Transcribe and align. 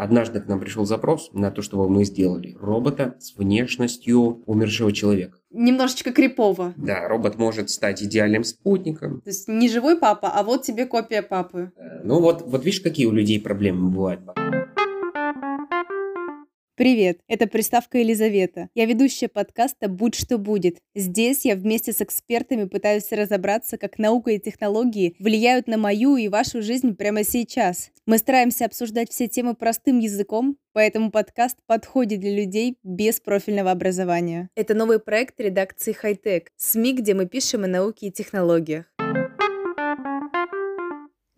Однажды 0.00 0.40
к 0.40 0.48
нам 0.48 0.60
пришел 0.60 0.86
запрос 0.86 1.28
на 1.34 1.50
то, 1.50 1.60
чтобы 1.60 1.86
мы 1.90 2.04
сделали 2.06 2.56
робота 2.58 3.16
с 3.18 3.36
внешностью 3.36 4.42
умершего 4.46 4.92
человека. 4.92 5.36
Немножечко 5.50 6.10
крипово. 6.10 6.72
Да, 6.78 7.06
робот 7.06 7.36
может 7.36 7.68
стать 7.68 8.02
идеальным 8.02 8.42
спутником. 8.44 9.20
То 9.20 9.28
есть 9.28 9.46
не 9.46 9.68
живой 9.68 9.98
папа, 9.98 10.30
а 10.34 10.42
вот 10.42 10.62
тебе 10.62 10.86
копия 10.86 11.20
папы. 11.20 11.72
Э, 11.76 12.00
Ну 12.02 12.18
вот, 12.20 12.40
вот 12.46 12.64
видишь, 12.64 12.80
какие 12.80 13.04
у 13.04 13.12
людей 13.12 13.38
проблемы 13.42 13.90
бывают. 13.90 14.20
Привет, 16.80 17.20
это 17.28 17.46
приставка 17.46 17.98
Елизавета. 17.98 18.70
Я 18.74 18.86
ведущая 18.86 19.28
подкаста 19.28 19.86
«Будь 19.86 20.14
что 20.14 20.38
будет». 20.38 20.78
Здесь 20.94 21.44
я 21.44 21.54
вместе 21.54 21.92
с 21.92 22.00
экспертами 22.00 22.64
пытаюсь 22.64 23.12
разобраться, 23.12 23.76
как 23.76 23.98
наука 23.98 24.30
и 24.30 24.38
технологии 24.38 25.14
влияют 25.18 25.66
на 25.66 25.76
мою 25.76 26.16
и 26.16 26.28
вашу 26.28 26.62
жизнь 26.62 26.96
прямо 26.96 27.22
сейчас. 27.22 27.90
Мы 28.06 28.16
стараемся 28.16 28.64
обсуждать 28.64 29.10
все 29.10 29.28
темы 29.28 29.52
простым 29.54 29.98
языком, 29.98 30.56
поэтому 30.72 31.10
подкаст 31.10 31.58
подходит 31.66 32.20
для 32.20 32.34
людей 32.34 32.78
без 32.82 33.20
профильного 33.20 33.72
образования. 33.72 34.48
Это 34.56 34.72
новый 34.72 35.00
проект 35.00 35.38
редакции 35.38 35.92
Хайтек, 35.92 36.50
СМИ, 36.56 36.94
где 36.94 37.12
мы 37.12 37.26
пишем 37.26 37.64
о 37.64 37.66
науке 37.66 38.06
и 38.06 38.10
технологиях. 38.10 38.86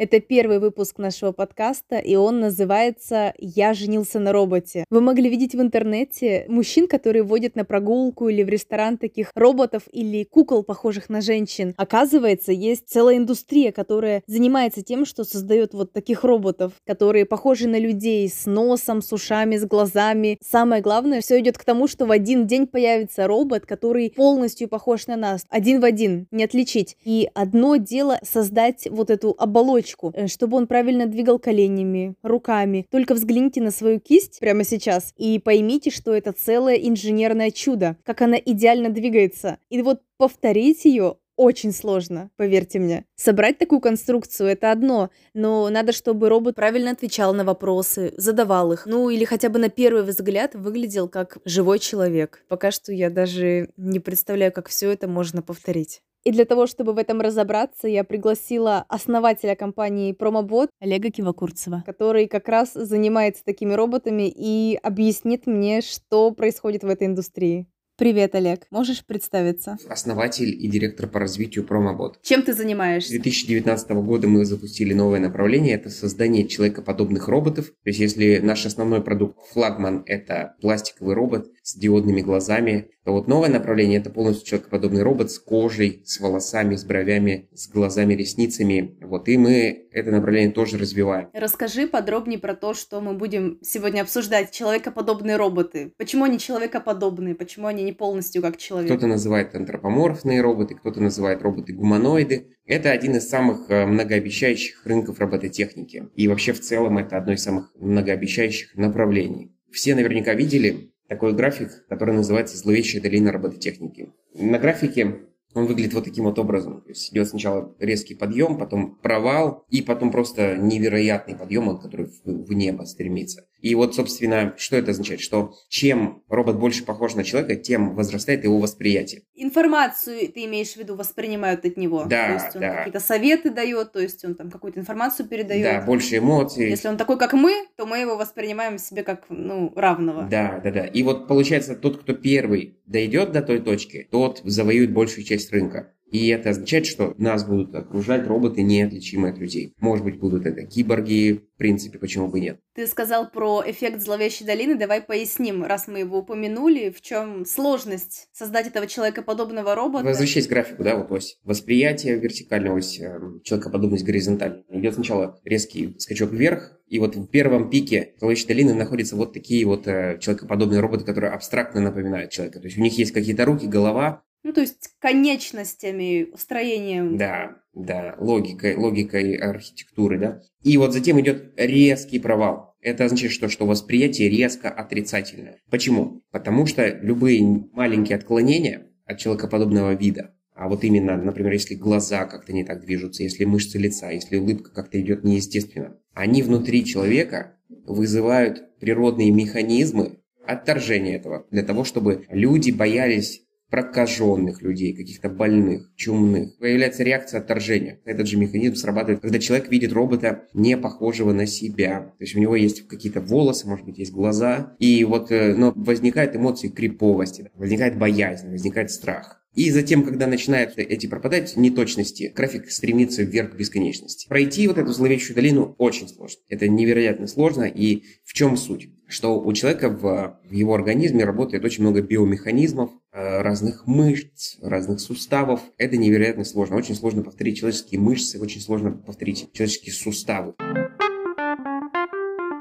Это 0.02 0.18
первый 0.18 0.58
выпуск 0.58 0.98
нашего 0.98 1.30
подкаста, 1.30 1.98
и 1.98 2.16
он 2.16 2.40
называется 2.40 3.34
«Я 3.38 3.72
женился 3.72 4.18
на 4.18 4.32
роботе». 4.32 4.84
Вы 4.90 5.00
могли 5.00 5.30
видеть 5.30 5.54
в 5.54 5.60
интернете 5.60 6.44
мужчин, 6.48 6.88
которые 6.88 7.22
водят 7.22 7.54
на 7.54 7.64
прогулку 7.64 8.28
или 8.28 8.42
в 8.42 8.48
ресторан 8.48 8.98
таких 8.98 9.30
роботов 9.36 9.84
или 9.92 10.24
кукол, 10.24 10.64
похожих 10.64 11.08
на 11.08 11.20
женщин. 11.20 11.72
Оказывается, 11.76 12.50
есть 12.50 12.88
целая 12.88 13.16
индустрия, 13.16 13.70
которая 13.70 14.24
занимается 14.26 14.82
тем, 14.82 15.06
что 15.06 15.22
создает 15.22 15.72
вот 15.72 15.92
таких 15.92 16.24
роботов, 16.24 16.72
которые 16.84 17.24
похожи 17.24 17.68
на 17.68 17.78
людей 17.78 18.28
с 18.28 18.46
носом, 18.46 19.02
с 19.02 19.12
ушами, 19.12 19.56
с 19.56 19.64
глазами. 19.64 20.36
Самое 20.42 20.82
главное, 20.82 21.20
все 21.20 21.38
идет 21.38 21.58
к 21.58 21.64
тому, 21.64 21.86
что 21.86 22.06
в 22.06 22.10
один 22.10 22.48
день 22.48 22.66
появится 22.66 23.28
робот, 23.28 23.66
который 23.66 24.10
полностью 24.10 24.66
похож 24.66 25.06
на 25.06 25.14
нас. 25.14 25.46
Один 25.48 25.80
в 25.80 25.84
один, 25.84 26.26
не 26.32 26.42
отличить. 26.42 26.96
И 27.04 27.28
одно 27.34 27.76
дело 27.76 28.18
создать 28.24 28.88
вот 28.90 29.08
эту 29.08 29.36
оболочку, 29.38 29.91
э, 30.14 30.26
чтобы 30.26 30.56
он 30.56 30.66
правильно 30.66 31.06
двигал 31.06 31.38
коленями, 31.38 32.14
руками. 32.22 32.86
Только 32.90 33.14
взгляните 33.14 33.60
на 33.60 33.70
свою 33.70 34.00
кисть 34.00 34.40
прямо 34.40 34.64
сейчас 34.64 35.12
и 35.16 35.38
поймите, 35.38 35.90
что 35.90 36.12
это 36.14 36.32
целое 36.32 36.76
инженерное 36.76 37.50
чудо, 37.50 37.96
как 38.04 38.22
она 38.22 38.36
идеально 38.36 38.90
двигается. 38.90 39.58
И 39.70 39.80
вот 39.82 40.00
повторить 40.16 40.84
ее 40.84 41.16
очень 41.36 41.72
сложно, 41.72 42.30
поверьте 42.36 42.78
мне. 42.78 43.04
Собрать 43.16 43.58
такую 43.58 43.80
конструкцию 43.80 44.50
это 44.50 44.70
одно, 44.70 45.10
но 45.34 45.68
надо, 45.70 45.92
чтобы 45.92 46.28
робот 46.28 46.54
правильно 46.54 46.90
отвечал 46.90 47.34
на 47.34 47.44
вопросы, 47.44 48.12
задавал 48.16 48.72
их. 48.72 48.86
Ну 48.86 49.10
или 49.10 49.24
хотя 49.24 49.48
бы 49.48 49.58
на 49.58 49.68
первый 49.68 50.02
взгляд 50.02 50.54
выглядел 50.54 51.08
как 51.08 51.38
живой 51.44 51.78
человек. 51.78 52.44
Пока 52.48 52.70
что 52.70 52.92
я 52.92 53.10
даже 53.10 53.70
не 53.76 53.98
представляю, 53.98 54.52
как 54.52 54.68
все 54.68 54.90
это 54.90 55.08
можно 55.08 55.42
повторить. 55.42 56.02
И 56.24 56.30
для 56.30 56.44
того, 56.44 56.68
чтобы 56.68 56.92
в 56.92 56.98
этом 56.98 57.20
разобраться, 57.20 57.88
я 57.88 58.04
пригласила 58.04 58.84
основателя 58.88 59.56
компании 59.56 60.12
Промобот 60.12 60.70
Олега 60.78 61.10
Кивакурцева, 61.10 61.82
который 61.84 62.28
как 62.28 62.48
раз 62.48 62.74
занимается 62.74 63.42
такими 63.44 63.72
роботами 63.72 64.32
и 64.32 64.78
объяснит 64.84 65.48
мне, 65.48 65.80
что 65.80 66.30
происходит 66.30 66.84
в 66.84 66.88
этой 66.88 67.08
индустрии. 67.08 67.66
Привет, 67.98 68.34
Олег. 68.34 68.66
Можешь 68.70 69.04
представиться? 69.04 69.76
Основатель 69.88 70.48
и 70.48 70.66
директор 70.66 71.08
по 71.08 71.20
развитию 71.20 71.64
Промобот. 71.64 72.18
Чем 72.22 72.42
ты 72.42 72.54
С 72.54 72.56
занимаешься? 72.56 73.10
2019 73.10 73.90
года 73.90 74.26
мы 74.28 74.44
запустили 74.44 74.94
новое 74.94 75.20
направление, 75.20 75.74
это 75.74 75.90
создание 75.90 76.48
человекоподобных 76.48 77.28
роботов. 77.28 77.66
То 77.66 77.90
есть 77.90 78.00
если 78.00 78.38
наш 78.38 78.64
основной 78.64 79.02
продукт 79.02 79.38
флагман– 79.52 80.04
это 80.06 80.56
пластиковый 80.60 81.14
робот 81.14 81.50
с 81.62 81.76
диодными 81.76 82.20
глазами, 82.20 82.90
то 83.04 83.12
вот 83.12 83.28
новое 83.28 83.48
направление– 83.48 83.98
это 84.00 84.10
полностью 84.10 84.46
человекоподобный 84.46 85.02
робот 85.02 85.30
с 85.30 85.38
кожей, 85.38 86.02
с 86.04 86.20
волосами, 86.20 86.76
с 86.76 86.84
бровями, 86.84 87.48
с 87.52 87.68
глазами, 87.68 88.14
ресницами. 88.14 88.96
Вот 89.00 89.28
и 89.28 89.36
мы 89.36 89.88
это 89.92 90.10
направление 90.10 90.52
тоже 90.52 90.78
развиваем. 90.78 91.28
Расскажи 91.32 91.86
подробнее 91.86 92.38
про 92.38 92.54
то, 92.54 92.74
что 92.74 93.00
мы 93.00 93.14
будем 93.14 93.58
сегодня 93.62 94.02
обсуждать. 94.02 94.50
Человекоподобные 94.52 95.36
роботы. 95.36 95.92
Почему 95.98 96.24
они 96.24 96.38
человекоподобные? 96.38 97.34
Почему 97.34 97.66
они 97.66 97.82
не 97.82 97.92
полностью 97.92 98.42
как 98.42 98.56
человек? 98.56 98.90
Кто-то 98.90 99.06
называет 99.06 99.54
антропоморфные 99.54 100.40
роботы, 100.40 100.74
кто-то 100.74 101.00
называет 101.00 101.42
роботы-гуманоиды. 101.42 102.48
Это 102.66 102.90
один 102.90 103.16
из 103.16 103.28
самых 103.28 103.68
э, 103.70 103.86
многообещающих 103.86 104.86
рынков 104.86 105.18
робототехники. 105.18 106.08
И 106.14 106.28
вообще 106.28 106.52
в 106.52 106.60
целом 106.60 106.98
это 106.98 107.16
одно 107.16 107.32
из 107.32 107.42
самых 107.42 107.72
многообещающих 107.74 108.76
направлений. 108.76 109.52
Все 109.70 109.94
наверняка 109.94 110.34
видели 110.34 110.91
такой 111.08 111.34
график, 111.34 111.86
который 111.88 112.14
называется 112.14 112.56
«Зловещая 112.56 113.02
долина 113.02 113.32
робототехники». 113.32 114.12
На 114.34 114.58
графике 114.58 115.26
он 115.54 115.66
выглядит 115.66 115.94
вот 115.94 116.04
таким 116.04 116.24
вот 116.24 116.38
образом. 116.38 116.82
То 116.82 116.90
есть 116.90 117.12
идет 117.12 117.28
сначала 117.28 117.74
резкий 117.78 118.14
подъем, 118.14 118.58
потом 118.58 118.96
провал, 118.96 119.64
и 119.68 119.82
потом 119.82 120.10
просто 120.10 120.56
невероятный 120.56 121.36
подъем, 121.36 121.78
который 121.78 122.06
в, 122.06 122.22
в 122.24 122.52
небо 122.52 122.84
стремится. 122.84 123.46
И 123.60 123.74
вот, 123.76 123.94
собственно, 123.94 124.54
что 124.56 124.76
это 124.76 124.90
означает? 124.90 125.20
Что 125.20 125.54
чем 125.68 126.24
робот 126.28 126.58
больше 126.58 126.84
похож 126.84 127.14
на 127.14 127.22
человека, 127.22 127.54
тем 127.54 127.94
возрастает 127.94 128.42
его 128.42 128.58
восприятие. 128.58 129.22
Информацию 129.36 130.32
ты 130.32 130.44
имеешь 130.46 130.72
в 130.72 130.76
виду 130.76 130.96
воспринимают 130.96 131.64
от 131.64 131.76
него. 131.76 132.04
Да, 132.04 132.26
то 132.26 132.32
есть 132.32 132.56
он 132.56 132.60
да. 132.60 132.76
какие-то 132.76 133.00
советы 133.00 133.50
дает, 133.50 133.92
то 133.92 134.00
есть 134.00 134.24
он 134.24 134.34
там 134.34 134.50
какую-то 134.50 134.80
информацию 134.80 135.28
передает. 135.28 135.64
Да, 135.64 135.86
больше 135.86 136.18
эмоций. 136.18 136.68
Если 136.68 136.88
он 136.88 136.96
такой, 136.96 137.18
как 137.18 137.34
мы, 137.34 137.66
то 137.76 137.86
мы 137.86 137.98
его 137.98 138.16
воспринимаем 138.16 138.78
себе 138.78 139.04
как 139.04 139.26
ну 139.28 139.72
равного. 139.76 140.24
Да, 140.28 140.60
да, 140.62 140.72
да. 140.72 140.86
И 140.86 141.02
вот 141.04 141.28
получается, 141.28 141.76
тот, 141.76 142.02
кто 142.02 142.14
первый 142.14 142.78
дойдет 142.86 143.30
до 143.30 143.42
той 143.42 143.60
точки, 143.60 144.08
тот 144.10 144.40
завоюет 144.44 144.92
большую 144.92 145.24
часть 145.24 145.41
рынка. 145.50 145.92
И 146.12 146.28
это 146.28 146.50
означает, 146.50 146.84
что 146.84 147.14
нас 147.16 147.42
будут 147.42 147.74
окружать 147.74 148.26
роботы, 148.26 148.62
неотличимые 148.62 149.32
от 149.32 149.38
людей. 149.38 149.74
Может 149.80 150.04
быть, 150.04 150.18
будут 150.18 150.44
это 150.44 150.66
киборги, 150.66 151.40
в 151.54 151.56
принципе, 151.56 151.98
почему 151.98 152.28
бы 152.28 152.38
нет. 152.38 152.60
Ты 152.74 152.86
сказал 152.86 153.30
про 153.30 153.62
эффект 153.64 154.02
зловещей 154.02 154.46
долины. 154.46 154.74
Давай 154.74 155.00
поясним, 155.00 155.64
раз 155.64 155.88
мы 155.88 156.00
его 156.00 156.18
упомянули, 156.18 156.90
в 156.90 157.00
чем 157.00 157.46
сложность 157.46 158.28
создать 158.32 158.66
этого 158.66 158.86
человекоподобного 158.86 159.74
робота. 159.74 160.04
Возвращаясь 160.04 160.46
к 160.46 160.50
графику, 160.50 160.84
да, 160.84 160.96
вот 160.96 161.10
ось 161.10 161.38
восприятия 161.44 162.16
вертикальная 162.16 162.72
ось, 162.72 163.00
эм, 163.00 163.40
человекоподобность 163.42 164.04
горизонтальная. 164.04 164.64
Идет 164.68 164.94
сначала 164.94 165.40
резкий 165.44 165.96
скачок 165.98 166.30
вверх, 166.30 166.78
и 166.88 166.98
вот 166.98 167.16
в 167.16 167.26
первом 167.28 167.70
пике 167.70 168.12
зловещей 168.20 168.48
долины 168.48 168.74
находятся 168.74 169.16
вот 169.16 169.32
такие 169.32 169.64
вот 169.64 169.88
э, 169.88 170.18
человекоподобные 170.20 170.80
роботы, 170.80 171.06
которые 171.06 171.32
абстрактно 171.32 171.80
напоминают 171.80 172.30
человека. 172.30 172.60
То 172.60 172.66
есть 172.66 172.76
у 172.76 172.82
них 172.82 172.98
есть 172.98 173.12
какие-то 173.12 173.46
руки, 173.46 173.66
голова, 173.66 174.24
Ну, 174.42 174.52
то 174.52 174.60
есть 174.60 174.90
конечностями, 174.98 176.28
строением. 176.36 177.16
Да, 177.16 177.58
да, 177.74 178.16
логикой, 178.18 178.76
логикой 178.76 179.36
архитектуры, 179.36 180.18
да. 180.18 180.42
И 180.62 180.76
вот 180.76 180.92
затем 180.92 181.20
идет 181.20 181.52
резкий 181.56 182.18
провал. 182.18 182.74
Это 182.80 183.04
означает, 183.04 183.32
что, 183.32 183.48
что 183.48 183.66
восприятие 183.66 184.28
резко 184.28 184.68
отрицательное. 184.68 185.58
Почему? 185.70 186.22
Потому 186.32 186.66
что 186.66 186.88
любые 186.88 187.68
маленькие 187.72 188.18
отклонения 188.18 188.88
от 189.06 189.18
человекоподобного 189.18 189.94
вида, 189.94 190.34
а 190.54 190.68
вот 190.68 190.84
именно, 190.84 191.16
например, 191.16 191.52
если 191.52 191.74
глаза 191.74 192.26
как-то 192.26 192.52
не 192.52 192.64
так 192.64 192.82
движутся, 192.84 193.22
если 193.22 193.44
мышцы 193.44 193.78
лица, 193.78 194.10
если 194.10 194.36
улыбка 194.36 194.70
как-то 194.70 195.00
идет 195.00 195.24
неестественно, 195.24 195.96
они 196.14 196.42
внутри 196.42 196.84
человека 196.84 197.56
вызывают 197.86 198.78
природные 198.78 199.30
механизмы 199.30 200.18
отторжения 200.46 201.16
этого, 201.16 201.46
для 201.50 201.62
того, 201.62 201.84
чтобы 201.84 202.26
люди 202.28 202.70
боялись 202.70 203.42
прокаженных 203.72 204.60
людей, 204.60 204.94
каких-то 204.94 205.30
больных, 205.30 205.90
чумных. 205.96 206.58
Появляется 206.58 207.04
реакция 207.04 207.40
отторжения. 207.40 208.00
Этот 208.04 208.28
же 208.28 208.36
механизм 208.36 208.74
срабатывает, 208.74 209.22
когда 209.22 209.38
человек 209.38 209.70
видит 209.70 209.94
робота, 209.94 210.44
не 210.52 210.76
похожего 210.76 211.32
на 211.32 211.46
себя. 211.46 212.12
То 212.18 212.22
есть 212.22 212.36
у 212.36 212.38
него 212.38 212.54
есть 212.54 212.86
какие-то 212.86 213.22
волосы, 213.22 213.66
может 213.66 213.86
быть, 213.86 213.96
есть 213.96 214.12
глаза. 214.12 214.76
И 214.78 215.02
вот 215.04 215.32
э, 215.32 215.54
но 215.54 215.72
возникают 215.74 216.36
эмоции 216.36 216.68
криповости, 216.68 217.50
возникает 217.54 217.98
боязнь, 217.98 218.50
возникает 218.50 218.90
страх. 218.90 219.41
И 219.54 219.70
затем, 219.70 220.02
когда 220.02 220.26
начинают 220.26 220.74
эти 220.76 221.06
пропадать 221.06 221.56
неточности, 221.56 222.32
график 222.34 222.70
стремится 222.70 223.22
вверх 223.22 223.52
к 223.52 223.56
бесконечности. 223.56 224.26
Пройти 224.28 224.66
вот 224.66 224.78
эту 224.78 224.92
зловещую 224.92 225.34
долину 225.34 225.74
очень 225.78 226.08
сложно. 226.08 226.40
Это 226.48 226.68
невероятно 226.68 227.26
сложно. 227.26 227.64
И 227.64 228.04
в 228.24 228.32
чем 228.32 228.56
суть? 228.56 228.88
Что 229.06 229.38
у 229.38 229.52
человека 229.52 229.90
в, 229.90 230.40
в 230.42 230.52
его 230.52 230.74
организме 230.74 231.24
работает 231.24 231.64
очень 231.64 231.82
много 231.82 232.00
биомеханизмов, 232.00 232.90
э, 233.12 233.42
разных 233.42 233.86
мышц, 233.86 234.56
разных 234.62 235.00
суставов. 235.00 235.60
Это 235.76 235.98
невероятно 235.98 236.44
сложно. 236.44 236.76
Очень 236.76 236.94
сложно 236.94 237.22
повторить 237.22 237.58
человеческие 237.58 238.00
мышцы, 238.00 238.40
очень 238.40 238.62
сложно 238.62 238.92
повторить 238.92 239.52
человеческие 239.52 239.92
суставы. 239.92 240.54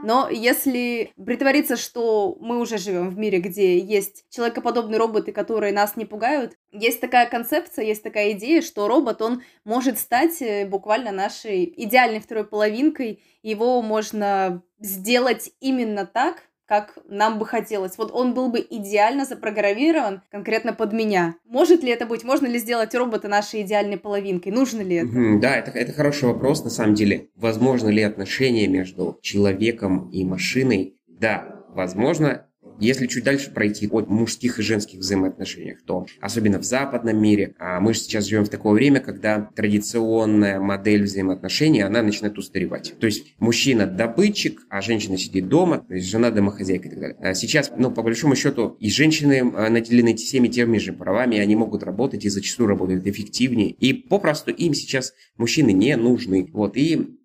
Но 0.03 0.30
если 0.30 1.12
притвориться, 1.24 1.77
что 1.77 2.38
мы 2.39 2.59
уже 2.59 2.77
живем 2.77 3.09
в 3.09 3.18
мире, 3.18 3.39
где 3.39 3.77
есть 3.80 4.25
человекоподобные 4.30 4.98
роботы, 4.98 5.31
которые 5.31 5.74
нас 5.74 5.95
не 5.95 6.06
пугают, 6.06 6.53
есть 6.71 7.01
такая 7.01 7.30
концепция, 7.30 7.86
есть 7.86 8.03
такая 8.03 8.31
идея, 8.31 8.62
что 8.62 8.88
робот, 8.88 9.21
он 9.21 9.44
может 9.63 10.00
стать 10.00 10.42
э, 10.42 10.65
буквально 10.65 11.12
нашей 11.12 11.71
идеальной 11.77 12.19
второй 12.19 12.45
половинкой, 12.45 13.21
его 13.44 13.81
можно 13.81 14.63
сделать 14.80 15.51
именно 15.59 16.06
так, 16.06 16.44
как 16.71 16.97
нам 17.09 17.38
бы 17.38 17.45
хотелось. 17.45 17.97
Вот 17.97 18.12
он 18.13 18.33
был 18.33 18.50
бы 18.50 18.65
идеально 18.69 19.25
запрограммирован 19.25 20.21
конкретно 20.31 20.71
под 20.71 20.94
меня. 20.94 21.35
Может 21.44 21.83
ли 21.83 21.89
это 21.89 22.06
быть? 22.06 22.23
Можно 22.23 22.47
ли 22.47 22.59
сделать 22.59 22.95
робота 22.95 23.27
нашей 23.27 23.63
идеальной 23.63 23.97
половинкой? 23.97 24.53
Нужно 24.53 24.79
ли 24.79 24.95
это? 24.95 25.07
Mm-hmm, 25.07 25.39
да, 25.41 25.57
это, 25.57 25.71
это 25.71 25.91
хороший 25.91 26.29
вопрос 26.29 26.63
на 26.63 26.69
самом 26.69 26.94
деле. 26.94 27.27
Возможно 27.35 27.89
ли 27.89 28.01
отношения 28.01 28.69
между 28.69 29.19
человеком 29.21 30.09
и 30.12 30.23
машиной? 30.23 30.95
Да, 31.09 31.65
возможно. 31.68 32.47
Если 32.81 33.05
чуть 33.05 33.23
дальше 33.23 33.51
пройти 33.51 33.87
от 33.87 34.09
мужских 34.09 34.57
и 34.57 34.63
женских 34.63 34.99
взаимоотношениях, 34.99 35.83
то 35.85 36.07
особенно 36.19 36.57
в 36.57 36.63
западном 36.63 37.21
мире, 37.21 37.53
а 37.59 37.79
мы 37.79 37.93
же 37.93 37.99
сейчас 37.99 38.25
живем 38.25 38.43
в 38.43 38.49
такое 38.49 38.73
время, 38.73 38.99
когда 38.99 39.51
традиционная 39.55 40.59
модель 40.59 41.03
взаимоотношений, 41.03 41.81
она 41.81 42.01
начинает 42.01 42.39
устаревать. 42.39 42.95
То 42.99 43.05
есть 43.05 43.35
мужчина 43.37 43.85
добытчик, 43.85 44.65
а 44.69 44.81
женщина 44.81 45.19
сидит 45.19 45.47
дома, 45.47 45.85
то 45.87 45.93
есть 45.93 46.09
жена 46.09 46.31
домохозяйка 46.31 46.87
и 46.87 46.89
так 46.89 46.99
далее. 46.99 47.17
А 47.21 47.35
сейчас, 47.35 47.71
ну, 47.77 47.91
по 47.91 48.01
большому 48.01 48.35
счету, 48.35 48.75
и 48.79 48.89
женщины 48.89 49.43
а, 49.55 49.69
наделены 49.69 50.15
всеми 50.15 50.47
теми 50.47 50.79
же 50.79 50.91
правами, 50.91 51.37
они 51.37 51.55
могут 51.55 51.83
работать 51.83 52.25
и 52.25 52.29
зачастую 52.29 52.65
работают 52.65 53.05
эффективнее. 53.05 53.69
И 53.69 53.93
попросту 53.93 54.49
им 54.49 54.73
сейчас 54.73 55.13
мужчины 55.37 55.71
не 55.71 55.95
нужны. 55.97 56.49
Вот, 56.51 56.75
и 56.77 57.20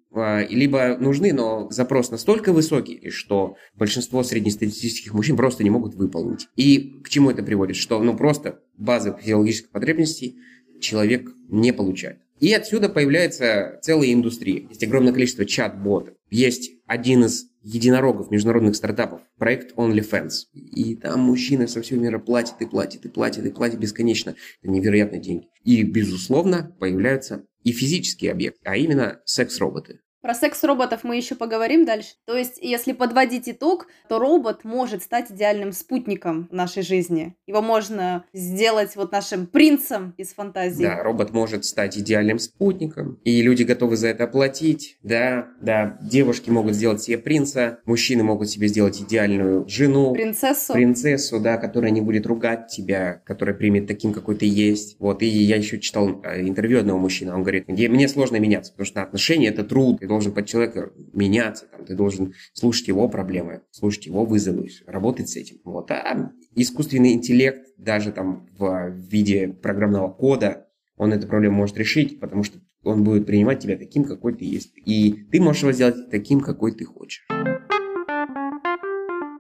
либо 0.49 0.97
нужны, 0.99 1.33
но 1.33 1.69
запрос 1.71 2.11
настолько 2.11 2.53
высокий, 2.53 3.11
что 3.11 3.57
большинство 3.75 4.23
среднестатистических 4.23 5.15
мужчин 5.15 5.37
просто 5.37 5.65
не 5.65 5.71
могут 5.71 5.95
выполнить. 5.95 6.49
И 6.57 7.01
к 7.05 7.09
чему 7.09 7.31
это 7.31 7.43
приводит? 7.43 7.77
Что 7.77 8.03
ну 8.03 8.17
просто 8.17 8.61
базы 8.77 9.15
физиологических 9.21 9.71
потребностей 9.71 10.39
человек 10.81 11.31
не 11.49 11.73
получает. 11.73 12.21
И 12.41 12.53
отсюда 12.53 12.89
появляется 12.89 13.79
целая 13.83 14.13
индустрия. 14.13 14.67
Есть 14.69 14.85
огромное 14.85 15.13
количество 15.13 15.47
чат-ботов. 15.47 16.15
Есть 16.31 16.73
один 16.87 17.25
из 17.25 17.47
единорогов 17.63 18.31
международных 18.31 18.77
стартапов, 18.77 19.23
проект 19.39 19.75
OnlyFans. 19.77 20.31
И 20.53 20.97
там 20.97 21.21
мужчины 21.21 21.67
со 21.67 21.81
всего 21.81 22.01
мира 22.01 22.19
платят 22.19 22.61
и 22.61 22.67
платят 22.67 23.05
и 23.05 23.09
платят 23.09 23.45
и 23.47 23.51
платят 23.51 23.81
бесконечно. 23.81 24.35
Это 24.63 24.71
невероятные 24.71 25.21
деньги. 25.21 25.49
И, 25.65 25.83
безусловно, 25.83 26.77
появляются 26.79 27.47
и 27.65 27.73
физические 27.73 28.33
объекты, 28.33 28.61
а 28.65 28.77
именно 28.77 29.21
секс-роботы. 29.25 30.01
Про 30.27 30.35
секс-роботов 30.35 31.03
мы 31.05 31.15
еще 31.15 31.37
поговорим 31.37 31.85
дальше. 31.85 32.15
То 32.25 32.37
есть, 32.37 32.59
если 32.61 32.93
подводить 32.93 33.49
итог, 33.49 33.87
то 34.09 34.19
робот 34.19 34.65
может 34.65 35.05
стать 35.05 35.31
идеальным 35.31 35.71
спутником 35.71 36.49
в 36.51 36.53
нашей 36.53 36.83
жизни. 36.83 37.37
Его 37.47 37.63
можно 37.63 38.25
сделать 38.33 38.97
вот 38.97 39.13
нашим 39.13 39.47
принцем 39.47 40.15
из 40.19 40.35
фантазии. 40.35 40.83
Да, 40.83 41.01
робот 41.05 41.33
может 41.33 41.65
стать 41.65 41.97
идеальным 41.97 42.41
спутником, 42.41 43.21
и 43.23 43.41
люди 43.41 43.63
готовы 43.63 43.97
за 43.97 44.09
это 44.09 44.27
платить. 44.27 44.99
Да, 45.05 45.47
да, 45.61 45.97
девушки 46.03 46.51
могут 46.51 46.75
сделать 46.75 47.01
себе 47.01 47.19
принца, 47.19 47.79
мужчины 47.85 48.25
могут 48.25 48.51
себе 48.51 48.67
сделать 48.67 49.01
идеальную 49.01 49.69
жену. 49.69 50.13
Принцессу. 50.13 50.73
Принцессу, 50.73 51.39
да, 51.39 51.57
которая 51.57 51.93
не 51.93 52.01
будет 52.01 52.27
ругать 52.27 52.67
тебя, 52.67 53.23
которая 53.25 53.55
примет 53.55 53.87
таким, 53.87 54.13
какой 54.13 54.35
ты 54.35 54.47
есть. 54.47 54.97
Вот, 54.99 55.23
и 55.23 55.27
я 55.27 55.55
еще 55.55 55.79
читал 55.79 56.21
э, 56.25 56.41
интервью 56.41 56.81
одного 56.81 56.99
мужчины, 56.99 57.33
он 57.33 57.43
говорит, 57.43 57.69
мне 57.69 58.09
сложно 58.09 58.41
меняться, 58.41 58.73
потому 58.73 58.87
что 58.87 59.03
отношения 59.03 59.51
это 59.51 59.63
труд, 59.63 60.03
должен 60.17 60.33
под 60.33 60.47
человека 60.47 60.93
меняться, 61.13 61.67
там, 61.67 61.85
ты 61.85 61.95
должен 61.95 62.33
слушать 62.55 62.89
его 62.89 63.07
проблемы, 63.07 63.61
слушать 63.71 64.07
его 64.07 64.25
вызовы, 64.25 64.69
работать 64.87 65.29
с 65.29 65.37
этим. 65.37 65.59
Вот. 65.65 65.91
А 65.91 66.33
искусственный 66.55 67.13
интеллект 67.13 67.67
даже 67.77 68.13
там 68.13 68.49
в 68.59 68.93
виде 68.93 69.49
программного 69.49 70.11
кода, 70.11 70.69
он 70.97 71.13
эту 71.13 71.27
проблему 71.29 71.57
может 71.57 71.77
решить, 71.77 72.19
потому 72.19 72.45
что 72.45 72.61
он 72.83 73.05
будет 73.05 73.27
принимать 73.27 73.61
тебя 73.61 73.77
таким, 73.77 74.05
какой 74.05 74.35
ты 74.35 74.47
есть. 74.47 74.73
И 74.87 75.27
ты 75.31 75.39
можешь 75.39 75.63
его 75.63 75.73
сделать 75.73 76.11
таким, 76.11 76.41
какой 76.41 76.73
ты 76.73 76.87
хочешь 76.87 77.27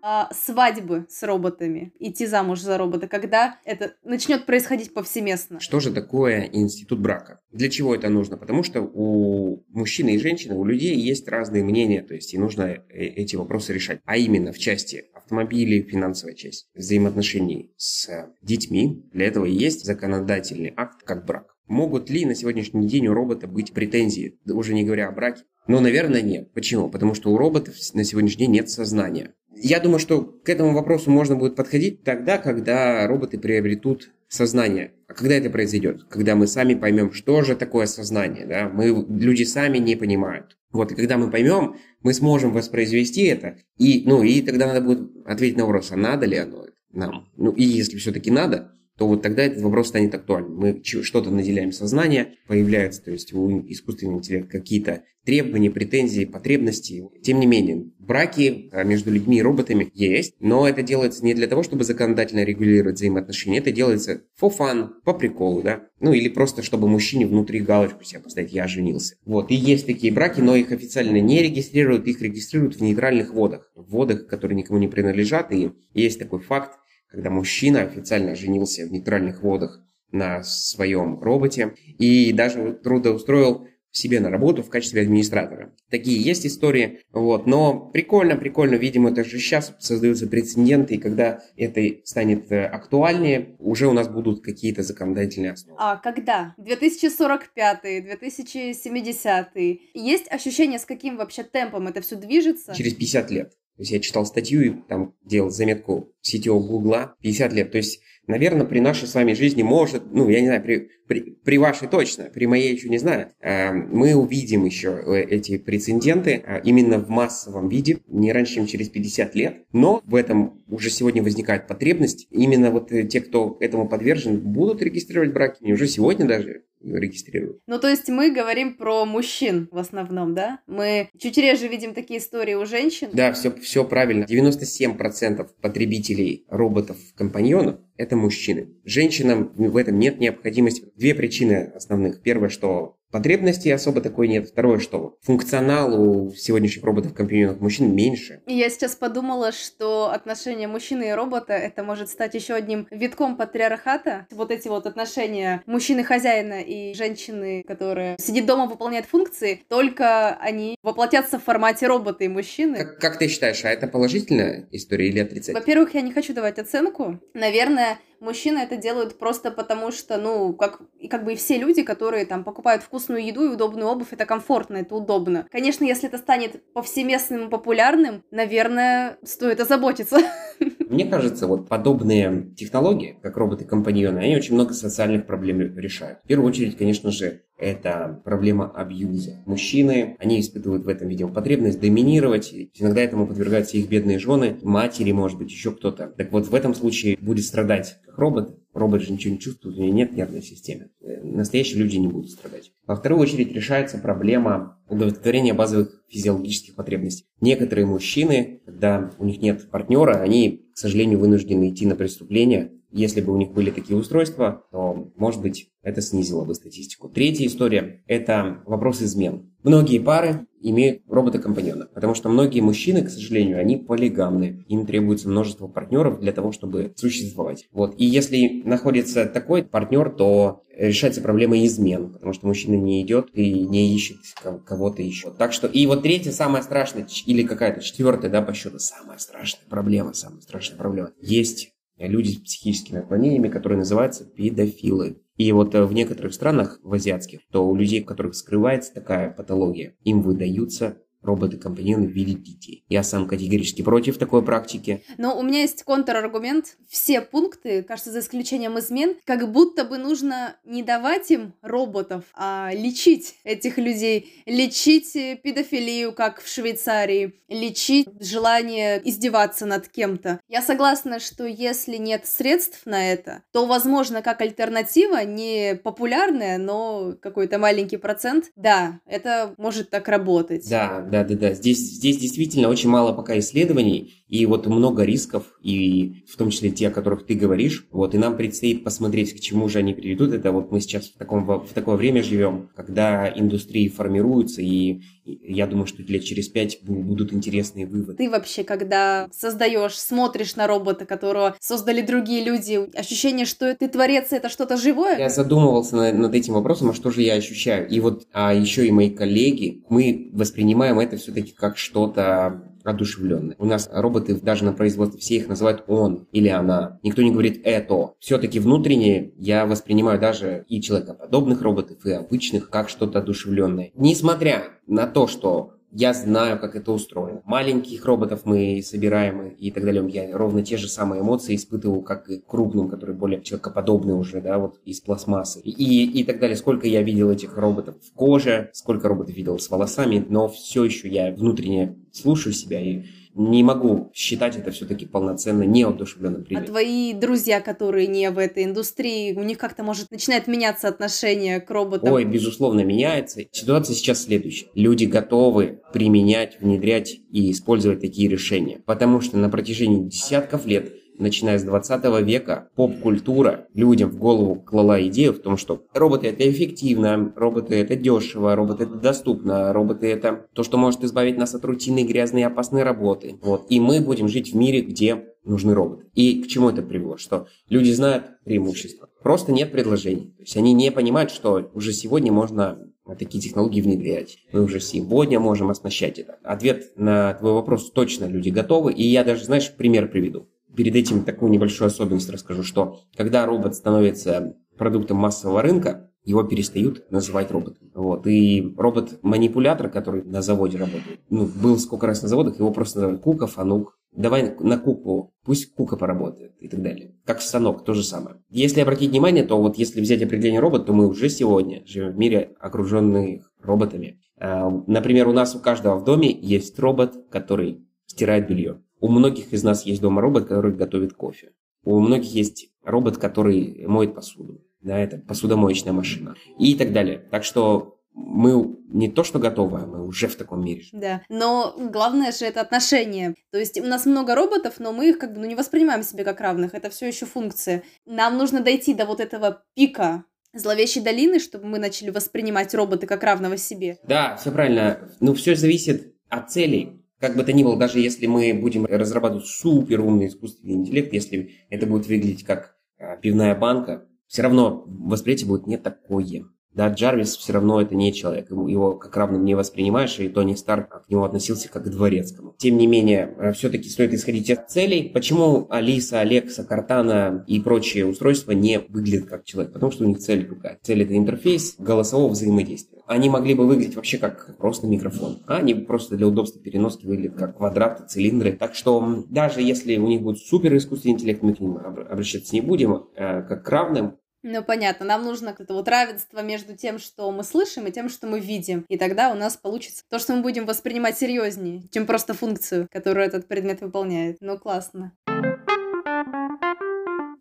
а, 0.09 0.33
свадьбы 0.33 1.07
с 1.09 1.25
роботами, 1.25 1.93
идти 1.99 2.27
замуж 2.27 2.61
за 2.61 2.79
робота, 2.79 3.09
когда 3.09 3.59
это 3.65 3.95
начнет 4.05 4.47
происходить 4.47 4.95
повсеместно. 4.95 5.59
Что 5.59 5.81
же 5.81 5.93
такое 5.93 6.49
институт 6.53 7.01
брака? 7.01 7.41
Для 7.51 7.69
чего 7.69 7.93
это 7.93 8.09
нужно? 8.09 8.37
Потому 8.37 8.63
что 8.63 8.83
у 8.83 9.65
мужчины 9.69 10.15
и 10.15 10.19
женщины, 10.19 10.55
у 10.55 10.65
людей 10.65 10.95
есть 10.95 11.27
разные 11.27 11.65
мнения, 11.65 12.03
то 12.03 12.15
есть 12.15 12.33
и 12.35 12.39
нужно 12.39 12.63
э, 12.63 12.79
эти 12.89 13.35
вопросы 13.35 13.73
решать. 13.73 13.99
А 14.05 14.17
именно 14.17 14.53
в 14.53 14.59
части 14.59 15.07
автомобилей, 15.13 15.83
финансовая 15.83 16.37
часть, 16.37 16.69
взаимоотношений 16.77 17.73
с 17.77 18.09
детьми. 18.43 19.03
Для 19.13 19.27
этого 19.27 19.45
и 19.45 19.53
есть 19.53 19.85
законодательный 19.85 20.73
акт, 20.77 21.03
как 21.03 21.27
брак. 21.27 21.57
Могут 21.67 22.11
ли 22.11 22.25
на 22.25 22.37
сегодняшний 22.37 22.87
день 22.87 23.09
у 23.09 23.13
робота 23.13 23.49
быть 23.49 23.73
претензии, 23.73 24.39
уже 24.47 24.73
не 24.73 24.85
говоря 24.85 25.09
о 25.09 25.13
браке? 25.13 25.43
Ну, 25.67 25.81
наверное, 25.81 26.23
нет. 26.23 26.53
Почему? 26.53 26.89
Потому 26.89 27.15
что 27.15 27.33
у 27.33 27.37
роботов 27.37 27.75
на 27.93 28.05
сегодняшний 28.05 28.47
день 28.47 28.53
нет 28.53 28.71
сознания. 28.71 29.35
Я 29.59 29.81
думаю, 29.81 29.99
что 29.99 30.23
к 30.23 30.49
этому 30.49 30.73
вопросу 30.73 31.11
можно 31.11 31.37
будет 31.37 31.57
подходить 31.57 32.03
тогда, 32.05 32.39
когда 32.39 33.07
роботы 33.07 33.39
приобретут 33.39 34.11
сознание. 34.29 34.93
А 35.09 35.15
когда 35.15 35.35
это 35.35 35.51
произойдет? 35.51 36.05
Когда 36.09 36.35
мы 36.35 36.47
сами 36.47 36.75
поймем, 36.75 37.13
что 37.13 37.43
же 37.43 37.57
такое 37.57 37.87
сознание. 37.87 38.47
Да? 38.47 38.69
Мы, 38.69 39.07
люди 39.09 39.45
сами 39.45 39.79
не 39.79 39.97
понимают. 39.97 40.57
Вот, 40.73 40.93
и 40.93 40.95
когда 40.95 41.17
мы 41.17 41.31
поймем, 41.31 41.77
мы 42.03 42.13
сможем 42.13 42.53
воспроизвести 42.53 43.23
это. 43.25 43.57
И, 43.79 44.03
ну, 44.05 44.23
и 44.23 44.43
тогда 44.43 44.67
надо 44.67 44.83
будет 44.83 45.11
ответить 45.25 45.57
на 45.57 45.65
вопрос, 45.65 45.91
а 45.91 45.97
надо 45.97 46.27
ли 46.27 46.37
оно 46.37 46.67
нам? 46.93 47.29
Ну, 47.37 47.53
и 47.53 47.63
если 47.63 47.97
все-таки 47.97 48.31
надо, 48.31 48.76
то 48.97 49.07
вот 49.07 49.23
тогда 49.23 49.43
этот 49.43 49.63
вопрос 49.63 49.89
станет 49.89 50.15
актуальным. 50.15 50.57
Мы 50.57 50.83
что-то 50.85 51.31
наделяем 51.31 51.73
сознание, 51.73 52.35
появляются, 52.47 53.03
то 53.03 53.11
есть 53.11 53.33
у 53.33 53.61
искусственного 53.69 54.19
интеллекта 54.19 54.59
какие-то 54.59 55.03
требования, 55.27 55.71
претензии, 55.71 56.25
потребности. 56.25 57.05
Тем 57.23 57.41
не 57.41 57.47
менее, 57.47 57.91
браки 57.99 58.71
а, 58.73 58.85
между 58.85 59.11
людьми 59.11 59.39
и 59.39 59.43
роботами 59.43 59.91
есть, 59.93 60.35
но 60.39 60.67
это 60.67 60.83
делается 60.83 61.25
не 61.25 61.35
для 61.35 61.49
того, 61.49 61.65
чтобы 61.65 61.85
законодательно 61.85 62.45
регулировать 62.45 62.95
взаимоотношения, 62.95 63.59
это 63.59 63.73
делается 63.73 64.23
for 64.41 64.57
fun, 64.57 64.91
по 65.05 65.13
приколу, 65.13 65.63
да, 65.63 65.89
ну 65.99 66.13
или 66.13 66.29
просто, 66.29 66.63
чтобы 66.63 66.89
мужчине 66.89 67.27
внутри 67.27 67.59
галочку 67.59 68.05
себе 68.05 68.21
поставить 68.21 68.53
«я 68.53 68.69
женился». 68.69 69.17
Вот, 69.27 69.51
и 69.51 69.57
есть 69.57 69.87
такие 69.87 70.13
браки, 70.13 70.41
но 70.41 70.55
их 70.55 70.71
официально 70.71 71.21
не 71.21 71.43
регистрируют, 71.43 72.07
их 72.07 72.23
регистрируют 72.23 72.77
в 72.77 72.81
нейтральных 72.81 73.35
водах, 73.35 73.71
в 73.75 73.91
водах, 73.91 74.29
которые 74.29 74.57
никому 74.57 74.79
не 74.79 74.89
принадлежат, 74.89 75.53
и 75.53 75.73
есть 75.93 76.21
такой 76.21 76.39
факт, 76.41 76.79
когда 77.17 77.31
мужчина 77.31 77.81
официально 77.81 78.35
женился 78.35 78.85
в 78.85 78.93
нейтральных 78.93 79.43
водах 79.43 79.83
на 80.13 80.43
своем 80.43 81.19
роботе 81.19 81.73
и 81.99 82.31
даже 82.35 82.75
трудоустроил 82.75 83.67
себе 83.91 84.21
на 84.21 84.29
работу 84.29 84.63
в 84.63 84.69
качестве 84.69 85.01
администратора. 85.01 85.73
Такие 85.91 86.21
есть 86.21 86.45
истории, 86.47 87.01
вот, 87.13 87.47
но 87.47 87.89
прикольно, 87.91 88.37
прикольно, 88.37 88.75
видимо, 88.75 89.13
это 89.13 89.25
же 89.25 89.39
сейчас 89.39 89.75
создаются 89.79 90.27
прецеденты, 90.27 90.97
и 90.97 90.99
когда 90.99 91.41
это 91.57 91.81
станет 92.05 92.53
э, 92.53 92.67
актуальнее, 92.67 93.57
уже 93.59 93.87
у 93.87 93.95
нас 93.95 94.09
будут 94.09 94.45
какие-то 94.45 94.83
законодательные 94.83 95.53
основы. 95.53 95.79
А 95.81 95.97
когда? 95.97 96.55
2045 96.59 97.81
2070 98.05 99.49
Есть 99.95 100.31
ощущение, 100.31 100.79
с 100.79 100.85
каким 100.85 101.17
вообще 101.17 101.45
темпом 101.45 101.89
это 101.89 102.03
все 102.03 102.17
движется? 102.17 102.75
Через 102.75 102.93
50 102.93 103.31
лет. 103.31 103.55
То 103.77 103.83
есть 103.83 103.93
я 103.93 104.01
читал 104.01 104.25
статью 104.25 104.63
и 104.63 104.71
там 104.89 105.15
делал 105.25 105.51
заметку 105.51 106.11
сетевого 106.23 106.67
гугла 106.67 107.15
50 107.21 107.53
лет. 107.53 107.71
То 107.73 107.77
есть, 107.77 108.01
наверное, 108.27 108.65
при 108.65 108.81
нашей 108.81 109.07
с 109.07 109.15
вами 109.15 109.35
жизни 109.35 109.63
может, 109.63 110.03
ну, 110.13 110.31
я 110.31 110.41
не 110.41 110.47
знаю, 110.47 110.63
при, 110.63 110.89
при, 111.07 111.37
при 111.45 111.59
вашей 111.59 111.87
точно, 111.87 112.25
при 112.25 112.47
моей 112.47 112.73
еще 112.73 112.89
не 112.89 112.97
знаю, 112.97 113.29
э, 113.41 113.73
мы 113.73 114.15
увидим 114.15 114.65
еще 114.65 115.03
э, 115.05 115.25
эти 115.25 115.59
прецеденты 115.59 116.43
э, 116.45 116.63
именно 116.65 116.99
в 116.99 117.11
массовом 117.11 117.69
виде, 117.69 117.99
не 118.09 118.33
раньше, 118.33 118.55
чем 118.55 118.67
через 118.67 118.89
50 118.89 119.35
лет. 119.35 119.65
Но 119.73 120.01
в 120.07 120.15
этом 120.15 120.65
уже 120.69 120.89
сегодня 120.89 121.23
возникает 121.23 121.67
потребность. 121.67 122.29
Именно 122.31 122.71
вот 122.71 122.89
те, 122.89 123.21
кто 123.21 123.59
этому 123.61 123.89
подвержен, 123.89 124.39
будут 124.39 124.81
регистрировать 124.81 125.35
браки. 125.35 125.63
Не 125.63 125.75
уже 125.75 125.87
сегодня 125.87 126.27
даже 126.27 126.63
регистрируют. 126.95 127.61
Ну, 127.67 127.79
то 127.79 127.89
есть 127.89 128.09
мы 128.09 128.31
говорим 128.31 128.75
про 128.77 129.05
мужчин 129.05 129.69
в 129.71 129.79
основном, 129.79 130.35
да? 130.35 130.61
Мы 130.67 131.09
чуть 131.19 131.39
реже 131.39 131.69
видим 131.69 131.95
такие 131.95 132.21
истории 132.21 132.55
у 132.55 132.67
женщин. 132.67 133.09
Да, 133.13 133.33
все, 133.33 133.53
все 133.53 133.85
правильно. 133.85 134.25
97% 134.25 135.49
потребителей 135.61 136.45
роботов-компаньонов– 136.49 137.81
это 137.97 138.17
мужчины. 138.17 138.69
Женщинам 138.85 139.53
в 139.55 139.77
этом 139.77 139.99
нет 139.99 140.19
необходимости. 140.19 140.85
Две 140.97 141.15
причины 141.15 141.73
основных. 141.75 142.23
Первое, 142.23 142.49
что 142.49 142.96
Потребностей 143.11 143.71
особо 143.71 144.01
такой 144.01 144.29
нет. 144.29 144.49
Второе, 144.49 144.79
что 144.79 145.17
функционал 145.23 146.01
у 146.01 146.35
сегодняшних 146.35 146.85
роботов-компаньонов 146.85 147.61
мужчин 147.61 147.95
меньше. 147.95 148.43
И 148.47 148.55
я 148.55 148.69
сейчас 148.69 148.95
подумала, 148.97 149.53
что 149.53 150.11
отношения 150.11 150.67
мужчины 150.67 151.09
и 151.09 151.13
робота 151.13 151.53
это 151.53 151.85
может 151.85 152.09
стать 152.09 152.35
еще 152.35 152.55
одним 152.55 152.87
витком 152.91 153.37
патриархата. 153.37 154.27
Вот 154.31 154.51
эти 154.51 154.69
вот 154.69 154.87
отношения 154.87 155.63
мужчины-хозяина 155.67 156.63
и 156.63 156.95
женщины, 156.95 157.63
которая 157.67 158.17
сидит 158.19 158.47
дома, 158.47 158.67
выполняет 158.67 159.07
функции, 159.07 159.63
только 159.69 160.37
они 160.41 160.77
воплотятся 160.83 161.39
в 161.39 161.45
формате 161.45 161.87
робота 161.87 162.25
и 162.25 162.29
мужчины. 162.29 162.77
Как, 162.77 162.99
как 162.99 163.19
ты 163.19 163.29
считаешь, 163.29 163.65
а 163.65 163.71
это 163.71 163.87
положительная 163.87 164.67
история 164.73 165.09
или 165.09 165.21
отрицательная? 165.21 165.61
Во-первых, 165.61 165.95
я 165.95 166.01
не 166.01 166.13
хочу 166.13 166.35
давать 166.35 166.59
оценку. 166.59 167.21
Наверное, 167.35 167.99
мужчины 168.21 168.59
это 168.59 168.77
делают 168.77 169.19
просто 169.19 169.51
потому, 169.51 169.93
что, 169.93 170.17
ну, 170.19 170.55
как, 170.55 170.81
как 171.11 171.25
бы 171.25 171.35
и 171.35 171.37
все 171.37 171.59
люди, 171.59 171.83
которые 171.83 172.27
там 172.27 172.45
покупают 172.45 172.83
вкусную 172.83 173.25
еду 173.25 173.45
и 173.45 173.55
удобную 173.55 173.89
обувь, 173.89 174.13
это 174.13 174.27
комфортно, 174.27 174.79
это 174.79 174.95
удобно. 174.95 175.47
Конечно, 175.51 175.85
если 175.85 176.09
это 176.09 176.19
станет 176.19 176.63
повсеместным 176.73 177.47
и 177.47 177.51
популярным, 177.51 178.23
наверное, 178.31 179.19
стоит 179.23 179.61
озаботиться. 179.61 180.19
Мне 180.89 181.07
кажется, 181.07 181.47
вот 181.47 181.69
подобные 181.69 182.55
технологии, 182.57 183.19
как 183.23 183.37
роботы-компаньоны, 183.37 184.19
они 184.19 184.37
очень 184.37 184.55
много 184.55 184.73
социальных 184.73 185.27
проблем 185.27 185.61
решают. 185.77 186.21
В 186.25 186.27
первую 186.29 186.49
очередь, 186.49 186.77
конечно 186.77 187.11
же, 187.11 187.43
это 187.59 188.21
проблема 188.25 188.71
абьюза. 188.71 189.43
Мужчины, 189.47 190.17
они 190.19 190.41
испытывают 190.41 190.85
в 190.85 190.89
этом, 190.89 191.09
видимо, 191.09 191.33
потребность 191.33 191.81
доминировать. 191.81 192.53
Иногда 192.75 193.01
этому 193.01 193.27
подвергаются 193.27 193.77
их 193.77 193.89
бедные 193.89 194.19
жены, 194.19 194.59
матери, 194.63 195.13
может 195.13 195.39
быть, 195.39 195.51
еще 195.51 195.73
кто-то. 195.73 196.09
Так 196.17 196.33
вот, 196.33 196.47
в 196.47 196.55
этом 196.55 196.75
случае 196.75 197.17
будет 197.21 197.45
страдать 197.45 197.99
как 198.05 198.19
робот. 198.19 198.59
Робот 198.77 199.01
же 199.01 199.11
ничего 199.11 199.33
не 199.33 199.41
чувствует, 199.41 199.79
у 199.79 199.83
него 199.83 199.95
нет 199.95 200.13
нервной 200.13 200.43
системы. 200.43 200.91
Э, 201.01 201.23
настоящие 201.23 201.79
люди 201.79 201.97
не 201.97 202.09
будут 202.09 202.31
страдать. 202.31 202.73
Во 202.87 202.95
вторую 202.95 203.23
очередь 203.23 203.51
решается 203.53 203.97
проблема 203.97 204.79
удовлетворения 204.91 205.55
базовых 205.55 206.05
физиологических 206.11 206.75
потребностей. 206.75 207.25
Некоторые 207.41 207.87
мужчины, 207.87 208.61
когда 208.67 209.13
у 209.19 209.25
них 209.25 209.41
нет 209.41 209.71
партнера, 209.71 210.21
они, 210.21 210.69
к 210.75 210.77
сожалению, 210.77 211.19
вынуждены 211.21 211.71
идти 211.71 211.87
на 211.87 211.97
преступление, 211.97 212.73
если 212.93 213.23
бы 213.23 213.33
у 213.33 213.39
них 213.39 213.53
были 213.53 213.71
такие 213.71 213.97
устройства, 213.97 214.67
то, 214.71 215.11
может 215.17 215.41
быть, 215.41 215.71
это 215.83 216.03
снизило 216.03 216.45
бы 216.45 216.55
статистику. 216.55 217.09
Третья 217.09 217.47
история– 217.47 218.03
это 218.07 218.63
вопрос 218.67 219.01
измен. 219.01 219.55
Многие 219.67 219.99
пары 219.99 220.47
имеют 220.61 221.03
робота-компаньона, 221.09 221.89
потому 221.93 222.15
что 222.15 222.29
многие 222.29 222.61
мужчины, 222.61 223.03
к 223.03 223.11
сожалению, 223.11 223.59
они 223.59 223.77
полигамны. 223.77 224.65
Им 224.69 224.87
требуется 224.87 225.29
множество 225.29 225.67
партнеров 225.67 226.21
для 226.21 226.31
того, 226.31 226.53
чтобы 226.53 226.93
существовать. 226.95 227.67
Вот. 227.73 227.97
И 227.99 228.05
если 228.05 228.63
находится 228.65 229.27
такой 229.27 229.65
партнер, 229.65 230.11
то 230.11 230.63
решается 230.73 231.21
проблема 231.21 231.59
измен, 231.65 232.13
потому 232.13 232.33
что 232.33 232.47
мужчина 232.47 232.77
не 232.77 233.03
идет 233.03 233.29
и 233.33 233.67
не 233.67 233.93
ищет 233.93 234.19
кого-то 234.65 235.03
еще. 235.03 235.33
Так 235.33 235.53
что, 235.53 235.67
и 235.67 235.85
вот 235.87 236.05
третья, 236.05 236.31
самая 236.31 236.63
страшная, 236.63 237.09
или 237.27 237.43
какая-то 237.43 237.81
четвертая, 237.83 238.31
да, 238.31 238.43
по 238.43 238.55
счету, 238.55 238.79
самая 238.79 239.19
страшная 239.19 239.67
проблема, 239.69 240.15
самая 240.15 240.43
страшная 240.43 240.79
проблема. 240.79 241.11
Есть 241.21 241.73
люди 241.99 242.35
с 242.35 242.37
психическими 242.37 243.01
отклонениями, 243.01 243.49
которые 243.49 243.79
называются 243.79 244.25
педофилы. 244.25 245.17
И 245.37 245.53
вот 245.53 245.75
э, 245.75 245.85
в 245.85 245.93
некоторых 245.93 246.35
странах, 246.35 246.81
в 246.83 246.95
азиатских, 246.95 247.41
то 247.51 247.67
у 247.67 247.75
людей, 247.75 248.03
у 248.03 248.07
которых 248.07 248.35
скрывается 248.35 248.95
такая 248.95 249.31
патология, 249.31 249.97
им 250.03 250.23
выдаются 250.23 250.99
роботы-компаньоны 251.27 252.07
в 252.07 252.11
виде 252.11 252.33
детей. 252.33 252.85
Я 252.89 253.03
сам 253.03 253.27
категорически 253.27 253.83
против 253.83 254.19
такой 254.19 254.43
практики. 254.43 255.03
Но 255.19 255.39
у 255.39 255.43
меня 255.43 255.61
есть 255.61 255.83
контраргумент. 255.83 256.77
Все 256.89 257.21
пункты, 257.21 257.83
кажется, 257.83 258.13
за 258.13 258.21
исключением 258.21 258.79
измен, 258.79 259.17
как 259.25 259.51
будто 259.51 259.85
бы 259.85 259.99
нужно 259.99 260.57
не 260.65 260.83
давать 260.83 261.31
им 261.31 261.55
роботов, 261.63 262.25
а 262.35 262.71
лечить 262.73 263.35
этих 263.45 263.79
людей. 263.79 264.43
Лечить 264.47 265.13
педофилию, 265.43 266.13
как 266.13 266.41
в 266.41 266.49
Швейцарии. 266.49 267.35
Лечить 267.49 268.09
желание 268.21 269.01
издеваться 269.05 269.67
над 269.67 269.89
кем-то. 269.89 270.41
Я 270.49 270.63
согласна, 270.63 271.21
что 271.21 271.45
если 271.47 271.97
нет 271.97 272.27
средств 272.27 272.83
на 272.87 273.13
это, 273.13 273.43
то, 273.53 273.67
возможно, 273.67 274.23
как 274.23 274.41
альтернатива, 274.41 275.25
не 275.25 275.79
популярная, 275.83 276.59
но 276.59 277.15
какой-то 277.21 277.59
маленький 277.59 277.97
процент, 277.97 278.47
да, 278.57 279.01
это 279.07 279.55
может 279.59 279.91
так 279.91 280.09
работать. 280.09 280.69
Да, 280.69 281.01
да, 281.01 281.16
да, 281.25 281.35
да. 281.35 281.55
Здесь, 281.55 281.79
здесь 281.79 282.17
действительно 282.19 282.69
очень 282.69 282.89
мало 282.89 283.13
пока 283.13 283.39
исследований, 283.39 284.25
и 284.29 284.45
вот 284.47 284.67
много 284.67 285.05
рисков, 285.05 285.45
и 285.63 286.25
в 286.29 286.37
том 286.37 286.51
числе 286.51 286.71
те, 286.71 286.89
о 286.89 286.91
которых 286.91 287.27
ты 287.27 287.35
говоришь. 287.35 287.87
Вот, 287.91 288.15
и 288.15 288.19
нам 288.19 288.37
предстоит 288.37 288.85
посмотреть, 288.85 289.35
к 289.35 289.41
чему 289.41 289.69
же 289.69 289.79
они 289.79 289.95
приведут. 289.95 290.33
Это 290.33 290.53
вот 290.53 290.73
мы 290.73 290.81
сейчас 290.81 291.07
в, 291.07 291.19
таком, 291.19 291.45
в 291.47 291.73
такое 291.75 291.97
время 291.97 292.23
живем, 292.23 292.71
когда 292.75 293.29
индустрии 293.29 293.89
формируются, 293.89 294.63
и 294.63 295.03
я 295.27 295.67
думаю, 295.67 295.87
что 295.87 296.03
лет 296.03 296.25
через 296.25 296.49
пять 296.49 296.79
будут 296.83 297.33
интересные 297.33 297.87
выводы. 297.87 298.15
Ты 298.15 298.31
вообще, 298.31 298.65
когда 298.65 299.29
создаешь, 299.33 299.99
смотришь 299.99 300.57
на 300.57 300.67
робота, 300.67 301.05
которого 301.05 301.57
создали 301.61 302.01
другие 302.01 302.45
люди, 302.45 302.89
ощущение, 302.97 303.47
что 303.47 303.75
ты 303.75 303.89
творец, 303.89 304.29
это 304.31 304.49
что-то 304.49 304.77
живое? 304.77 305.19
Я 305.19 305.29
задумывался 305.29 305.97
над, 305.97 306.15
над 306.15 306.35
этим 306.35 306.55
вопросом, 306.55 306.91
а 306.91 306.95
что 306.95 307.11
же 307.11 307.23
я 307.23 307.35
ощущаю? 307.35 307.89
И 307.89 308.01
вот, 308.01 308.27
а 308.33 308.55
еще 308.55 308.87
и 308.87 308.91
мои 308.93 309.11
коллеги, 309.11 309.83
мы 309.89 310.31
воспринимаем 310.33 310.99
это 311.01 311.17
все-таки 311.17 311.53
как 311.53 311.77
что-то 311.77 312.63
одушевленные. 312.91 313.57
У 313.59 313.67
нас 313.67 313.89
роботы 313.93 314.35
даже 314.35 314.65
на 314.65 314.73
производстве 314.73 315.21
все 315.21 315.37
их 315.37 315.49
называют 315.49 315.85
он 315.87 316.27
или 316.33 316.49
она. 316.49 316.99
Никто 317.03 317.23
не 317.23 317.31
говорит 317.31 317.61
это. 317.65 318.13
Все-таки 318.19 318.61
внутренне 318.61 319.33
я 319.37 319.67
воспринимаю 319.67 320.21
даже 320.21 320.65
и 320.69 320.81
человекоподобных 320.81 321.63
роботов, 321.63 321.99
и 322.05 322.13
обычных 322.13 322.71
как 322.71 322.89
что-то 322.89 323.19
одушевленное. 323.19 323.91
Несмотря 323.95 324.65
на 324.87 325.07
то, 325.07 325.27
что 325.27 325.76
я 325.99 326.13
знаю, 326.13 326.59
как 326.59 326.77
это 326.77 326.93
устроено. 326.93 327.41
Маленьких 327.47 328.05
роботов 328.05 328.43
мы 328.45 328.83
собираем 328.85 329.49
и 329.49 329.71
так 329.71 329.83
далее. 329.83 330.07
Я 330.11 330.37
ровно 330.37 330.63
те 330.63 330.77
же 330.77 330.89
самые 330.89 331.23
эмоции 331.23 331.57
испытываю, 331.57 332.03
как 332.03 332.29
и 332.29 332.39
крупным, 332.39 332.91
которые 332.91 333.17
более 333.17 333.41
человекоподобные 333.41 334.15
уже, 334.15 334.43
да, 334.43 334.59
вот 334.59 334.79
из 334.85 335.01
пластмассы. 335.01 335.61
И, 335.61 336.21
и 336.21 336.25
так 336.25 336.39
далее. 336.39 336.57
Сколько 336.57 336.87
я 336.87 337.01
видел 337.01 337.31
этих 337.31 337.57
роботов 337.57 337.95
в 338.03 338.13
коже, 338.13 338.69
сколько 338.75 339.09
роботов 339.09 339.35
видел 339.35 339.59
с 339.59 339.71
волосами, 339.71 340.23
но 340.29 340.49
все 340.49 340.85
еще 340.85 341.09
я 341.09 341.33
внутренне 341.33 341.97
слушаю 342.13 342.53
себя 342.53 342.79
и 342.79 343.05
не 343.37 343.63
могу 343.63 344.11
считать 344.15 344.57
это 344.57 344.71
все-таки 344.71 345.05
полноценно 345.07 345.63
неодушевленным 345.63 346.45
примером. 346.45 346.65
А 346.65 346.67
твои 346.67 347.13
друзья, 347.13 347.61
которые 347.61 348.07
не 348.07 348.31
в 348.31 348.39
этой 348.39 348.65
индустрии, 348.65 349.35
у 349.35 349.43
них 349.43 349.59
как-то, 349.59 349.83
может, 349.83 350.11
начинает 350.11 350.47
меняться 350.47 350.89
отношение 350.89 351.61
к 351.61 351.71
роботам? 351.71 352.13
Ой, 352.13 352.25
безусловно, 352.25 352.81
меняется. 352.81 353.43
Ситуация 353.53 353.95
сейчас 353.95 354.25
следующая. 354.25 354.69
Люди 354.75 355.05
готовы 355.05 355.81
применять, 355.93 356.59
внедрять 356.61 357.21
и 357.31 357.51
использовать 357.51 358.01
такие 358.01 358.29
решения, 358.29 358.81
потому 358.87 359.21
что 359.21 359.37
на 359.37 359.51
протяжении 359.51 360.09
десятков 360.09 360.67
лет 360.67 360.93
начиная 361.19 361.59
с 361.59 361.63
20 361.63 362.05
века, 362.25 362.69
поп-культура 362.75 363.67
людям 363.75 364.11
в 364.11 364.19
голову 364.19 364.57
клала 364.57 365.01
идею 365.09 365.33
в 365.33 365.39
том, 365.39 365.57
что 365.57 365.85
роботы 365.95 366.29
это 366.29 366.49
эффективно, 366.49 367.33
роботы 367.37 367.77
это 367.77 367.97
дешево, 367.97 368.55
роботы 368.55 368.85
это 368.85 368.95
доступно, 368.95 369.73
роботы 369.73 370.07
это 370.07 370.47
то, 370.53 370.63
что 370.63 370.79
может 370.79 371.05
избавить 371.05 371.39
нас 371.39 371.55
от 371.55 371.65
рутинной, 371.65 372.05
грязной 372.05 372.43
и 372.43 372.45
опасной 372.45 372.83
работы. 372.83 373.39
Вот. 373.43 373.67
И 373.69 373.81
мы 373.81 374.01
будем 374.01 374.29
жить 374.29 374.53
в 374.53 374.57
мире, 374.57 374.83
где 374.83 375.25
нужны 375.45 375.75
роботы. 375.75 376.07
И 376.15 376.43
к 376.43 376.49
чему 376.49 376.71
это 376.71 376.83
привело? 376.83 377.17
Что 377.17 377.47
люди 377.69 377.91
знают 377.91 378.25
преимущества. 378.45 379.09
Просто 379.23 379.53
нет 379.53 379.73
предложений. 379.73 380.35
То 380.37 380.43
есть 380.43 380.57
они 380.57 380.73
не 380.73 380.91
понимают, 380.91 381.31
что 381.31 381.71
уже 381.73 381.93
сегодня 381.93 382.33
можно 382.33 382.79
такие 383.19 383.41
технологии 383.41 383.81
внедрять. 383.81 384.39
Мы 384.53 384.65
уже 384.65 384.81
сегодня 384.81 385.39
можем 385.39 385.71
оснащать 385.71 386.19
это. 386.19 386.39
Ответ 386.43 386.93
на 386.97 387.35
твой 387.35 387.53
вопрос 387.53 387.91
точно 387.93 388.27
люди 388.27 388.49
готовы. 388.49 388.93
И 388.93 389.07
я 389.07 389.23
даже, 389.25 389.45
знаешь, 389.45 389.73
пример 389.75 390.09
приведу 390.09 390.49
перед 390.77 390.95
этим 390.95 391.25
такую 391.25 391.51
небольшую 391.51 391.89
особенность 391.89 392.31
расскажу, 392.31 392.63
что 392.63 393.01
когда 393.17 393.47
робот 393.47 393.75
становится 393.75 394.55
продуктом 394.77 395.17
массового 395.17 395.63
рынка, 395.63 396.11
его 396.27 396.43
перестают 396.43 397.11
называть 397.11 397.51
роботом. 397.53 397.91
Вот. 397.95 398.27
И 398.27 398.75
робот-манипулятор, 398.77 399.89
который 399.89 400.25
на 400.25 400.43
заводе 400.43 400.77
работает, 400.77 401.21
ну, 401.31 401.47
был 401.47 401.79
сколько 401.79 402.07
раз 402.07 402.23
на 402.23 402.29
заводах, 402.29 402.59
его 402.59 402.73
просто 402.73 402.99
называют 402.99 403.23
Кука, 403.23 403.47
Фанук. 403.47 403.97
Давай 404.13 404.57
на 404.59 404.79
Куку, 404.79 405.35
пусть 405.45 405.73
Кука 405.75 405.97
поработает 405.97 406.55
и 406.59 406.69
так 406.69 406.83
далее. 406.83 407.15
Как 407.25 407.41
станок, 407.41 407.85
то 407.85 407.95
же 407.95 408.03
самое. 408.03 408.37
Если 408.51 408.81
обратить 408.81 409.11
внимание, 409.11 409.45
то 409.45 409.61
вот 409.61 409.77
если 409.79 410.01
взять 410.01 410.23
определение 410.23 410.61
робот, 410.61 410.87
то 410.87 410.93
мы 410.93 411.07
уже 411.07 411.29
сегодня 411.29 411.85
живем 411.87 412.13
в 412.13 412.19
мире, 412.19 412.57
окруженных 412.59 413.53
роботами. 413.63 414.21
А, 414.39 414.69
например, 414.87 415.29
у 415.29 415.33
нас 415.33 415.55
у 415.55 415.61
каждого 415.61 415.97
в 415.99 416.05
доме 416.05 416.31
есть 416.33 416.79
робот, 416.79 417.15
который 417.31 417.87
стирает 418.07 418.49
белье. 418.49 418.81
У 419.01 419.09
многих 419.09 419.53
из 419.53 419.63
нас 419.63 419.85
есть 419.85 420.01
дома 420.01 420.21
робот, 420.23 420.45
который 420.45 420.75
готовит 420.75 421.15
кофе. 421.15 421.53
У 421.85 422.01
многих 422.01 422.33
есть 422.33 422.71
робот, 422.85 423.19
который 423.19 423.87
моет 423.87 424.15
посуду. 424.15 424.63
Да, 424.81 424.99
это 424.99 425.19
посудомоечная 425.19 425.93
машина. 425.93 426.37
И 426.59 426.75
так 426.75 426.93
далее. 426.93 427.19
Так 427.31 427.45
что 427.45 427.99
мы 428.17 428.77
не 428.89 429.11
то 429.11 429.25
что 429.25 429.39
готовы, 429.39 429.81
а 429.81 429.87
мы 429.87 430.07
уже 430.07 430.27
в 430.27 430.37
таком 430.37 430.65
мире. 430.65 430.85
Да, 430.93 431.23
но 431.29 431.75
главное 431.77 432.33
же 432.33 432.47
это 432.47 432.63
отношения. 432.63 433.35
То 433.53 433.59
есть 433.59 433.79
у 433.79 433.85
нас 433.85 434.07
много 434.07 434.35
роботов, 434.35 434.75
но 434.79 434.93
мы 434.93 435.11
их 435.11 435.19
как 435.19 435.35
бы 435.35 435.41
ну, 435.41 435.47
не 435.47 435.55
воспринимаем 435.55 436.03
себе 436.03 436.25
как 436.25 436.41
равных. 436.41 436.75
Это 436.75 436.89
все 436.89 437.07
еще 437.07 437.27
функции. 437.27 437.83
Нам 438.07 438.39
нужно 438.39 438.61
дойти 438.61 438.95
до 438.95 439.05
вот 439.05 439.21
этого 439.21 439.63
пика 439.75 440.25
зловещей 440.55 441.03
долины, 441.03 441.39
чтобы 441.39 441.67
мы 441.67 441.79
начали 441.79 442.11
воспринимать 442.11 442.75
робота 442.75 443.07
как 443.07 443.23
равного 443.23 443.59
себе? 443.59 443.99
Да, 444.09 444.37
все 444.37 444.51
правильно. 444.51 445.11
Ну, 445.21 445.35
все 445.35 445.55
зависит 445.55 446.15
от 446.31 446.51
целей. 446.51 447.03
Как 447.19 447.35
бы 447.35 447.45
то 447.45 447.53
ни 447.53 447.65
было, 447.65 447.79
даже 447.79 447.99
если 447.99 448.27
мы 448.27 448.53
будем 448.53 448.85
разрабатывать 448.85 449.47
супер 449.47 450.01
умный 450.01 450.27
искусственный 450.27 450.75
интеллект, 450.75 451.13
если 451.13 451.53
это 451.71 451.87
будет 451.87 452.07
выглядеть 452.07 452.45
как 452.45 452.77
а, 452.99 453.17
пивная 453.17 453.55
банка, 453.55 454.07
все 454.27 454.43
равно 454.43 454.85
восприятие 454.87 455.49
будет 455.49 455.67
не 455.67 455.79
такое. 455.79 456.45
Да, 456.77 456.89
Джарвис 456.89 457.39
все 457.39 457.55
равно 457.55 457.81
это 457.81 457.95
не 457.95 458.13
человек, 458.13 458.51
его 458.51 458.97
как 458.97 459.17
равным 459.17 459.47
не 459.47 459.55
воспринимаешь, 459.55 460.19
и 460.19 460.29
Тони 460.29 460.55
Старк 460.55 461.07
к 461.07 461.09
нему 461.09 461.25
относился 461.25 461.71
как 461.71 461.85
к 461.85 461.89
дворецкому. 461.89 462.55
Тем 462.59 462.77
не 462.77 462.87
менее, 462.87 463.35
э, 463.39 463.53
все-таки 463.55 463.89
стоит 463.89 464.13
исходить 464.13 464.51
от 464.51 464.71
целей. 464.71 465.09
Почему 465.09 465.67
Алиса, 465.71 466.21
Алекса, 466.21 466.65
Картана 466.65 467.45
и 467.47 467.61
прочие 467.61 468.05
устройства 468.05 468.53
не 468.53 468.81
выглядят 468.91 469.27
как 469.27 469.45
человек? 469.45 469.73
Потому 469.73 469.91
что 469.91 470.05
у 470.05 470.07
них 470.07 470.19
цель 470.19 470.47
другая. 470.47 470.79
Цель 470.83 471.03
это 471.03 471.17
интерфейс 471.17 471.77
голосового 471.79 472.33
взаимодействия. 472.33 473.01
Они 473.07 473.31
могли 473.31 473.55
бы 473.55 473.67
выглядеть 473.67 473.97
вообще 473.97 474.19
как 474.19 474.59
просто 474.59 474.87
микрофон, 474.87 475.39
а 475.47 475.57
они 475.57 475.73
просто 475.73 476.17
для 476.17 476.27
удобства 476.27 476.61
переноски 476.61 477.07
выглядят 477.07 477.39
как 477.39 477.57
квадраты, 477.57 478.05
цилиндры. 478.07 478.53
Так 478.53 478.75
что 478.75 479.25
даже 479.31 479.63
если 479.63 479.97
у 479.97 480.09
них 480.09 480.21
будет 480.21 480.41
супер 480.41 480.77
искусственный 480.77 481.15
интеллект, 481.15 481.43
мы 481.43 481.55
к 481.55 481.61
ним 481.61 481.79
обращаться 481.79 482.55
не 482.55 482.61
будем, 482.61 483.07
э, 483.15 483.43
как 483.43 483.65
к 483.65 483.69
равным, 483.71 484.17
ну, 484.47 484.63
понятно, 484.63 485.05
нам 485.05 485.25
нужно 485.25 485.57
это 485.59 485.75
вот 485.75 485.89
равенство 485.89 486.41
между 486.41 486.77
тем, 486.77 487.01
что 487.01 487.31
мы 487.33 487.43
слышим, 487.43 487.87
и 487.87 487.91
тем, 487.91 488.09
что 488.09 488.29
мы 488.29 488.39
видим. 488.39 488.85
И 488.89 488.97
тогда 488.97 489.33
у 489.33 489.35
нас 489.35 489.57
получится 489.57 490.05
то, 490.09 490.21
что 490.21 490.35
мы 490.35 490.43
будем 490.43 490.67
воспринимать 490.67 491.19
серьезнее, 491.19 491.83
чем 491.93 492.07
просто 492.07 492.33
функцию, 492.33 492.89
которую 492.93 493.27
этот 493.27 493.49
предмет 493.49 493.81
выполняет. 493.81 494.37
Ну, 494.41 494.57
классно. 494.57 495.13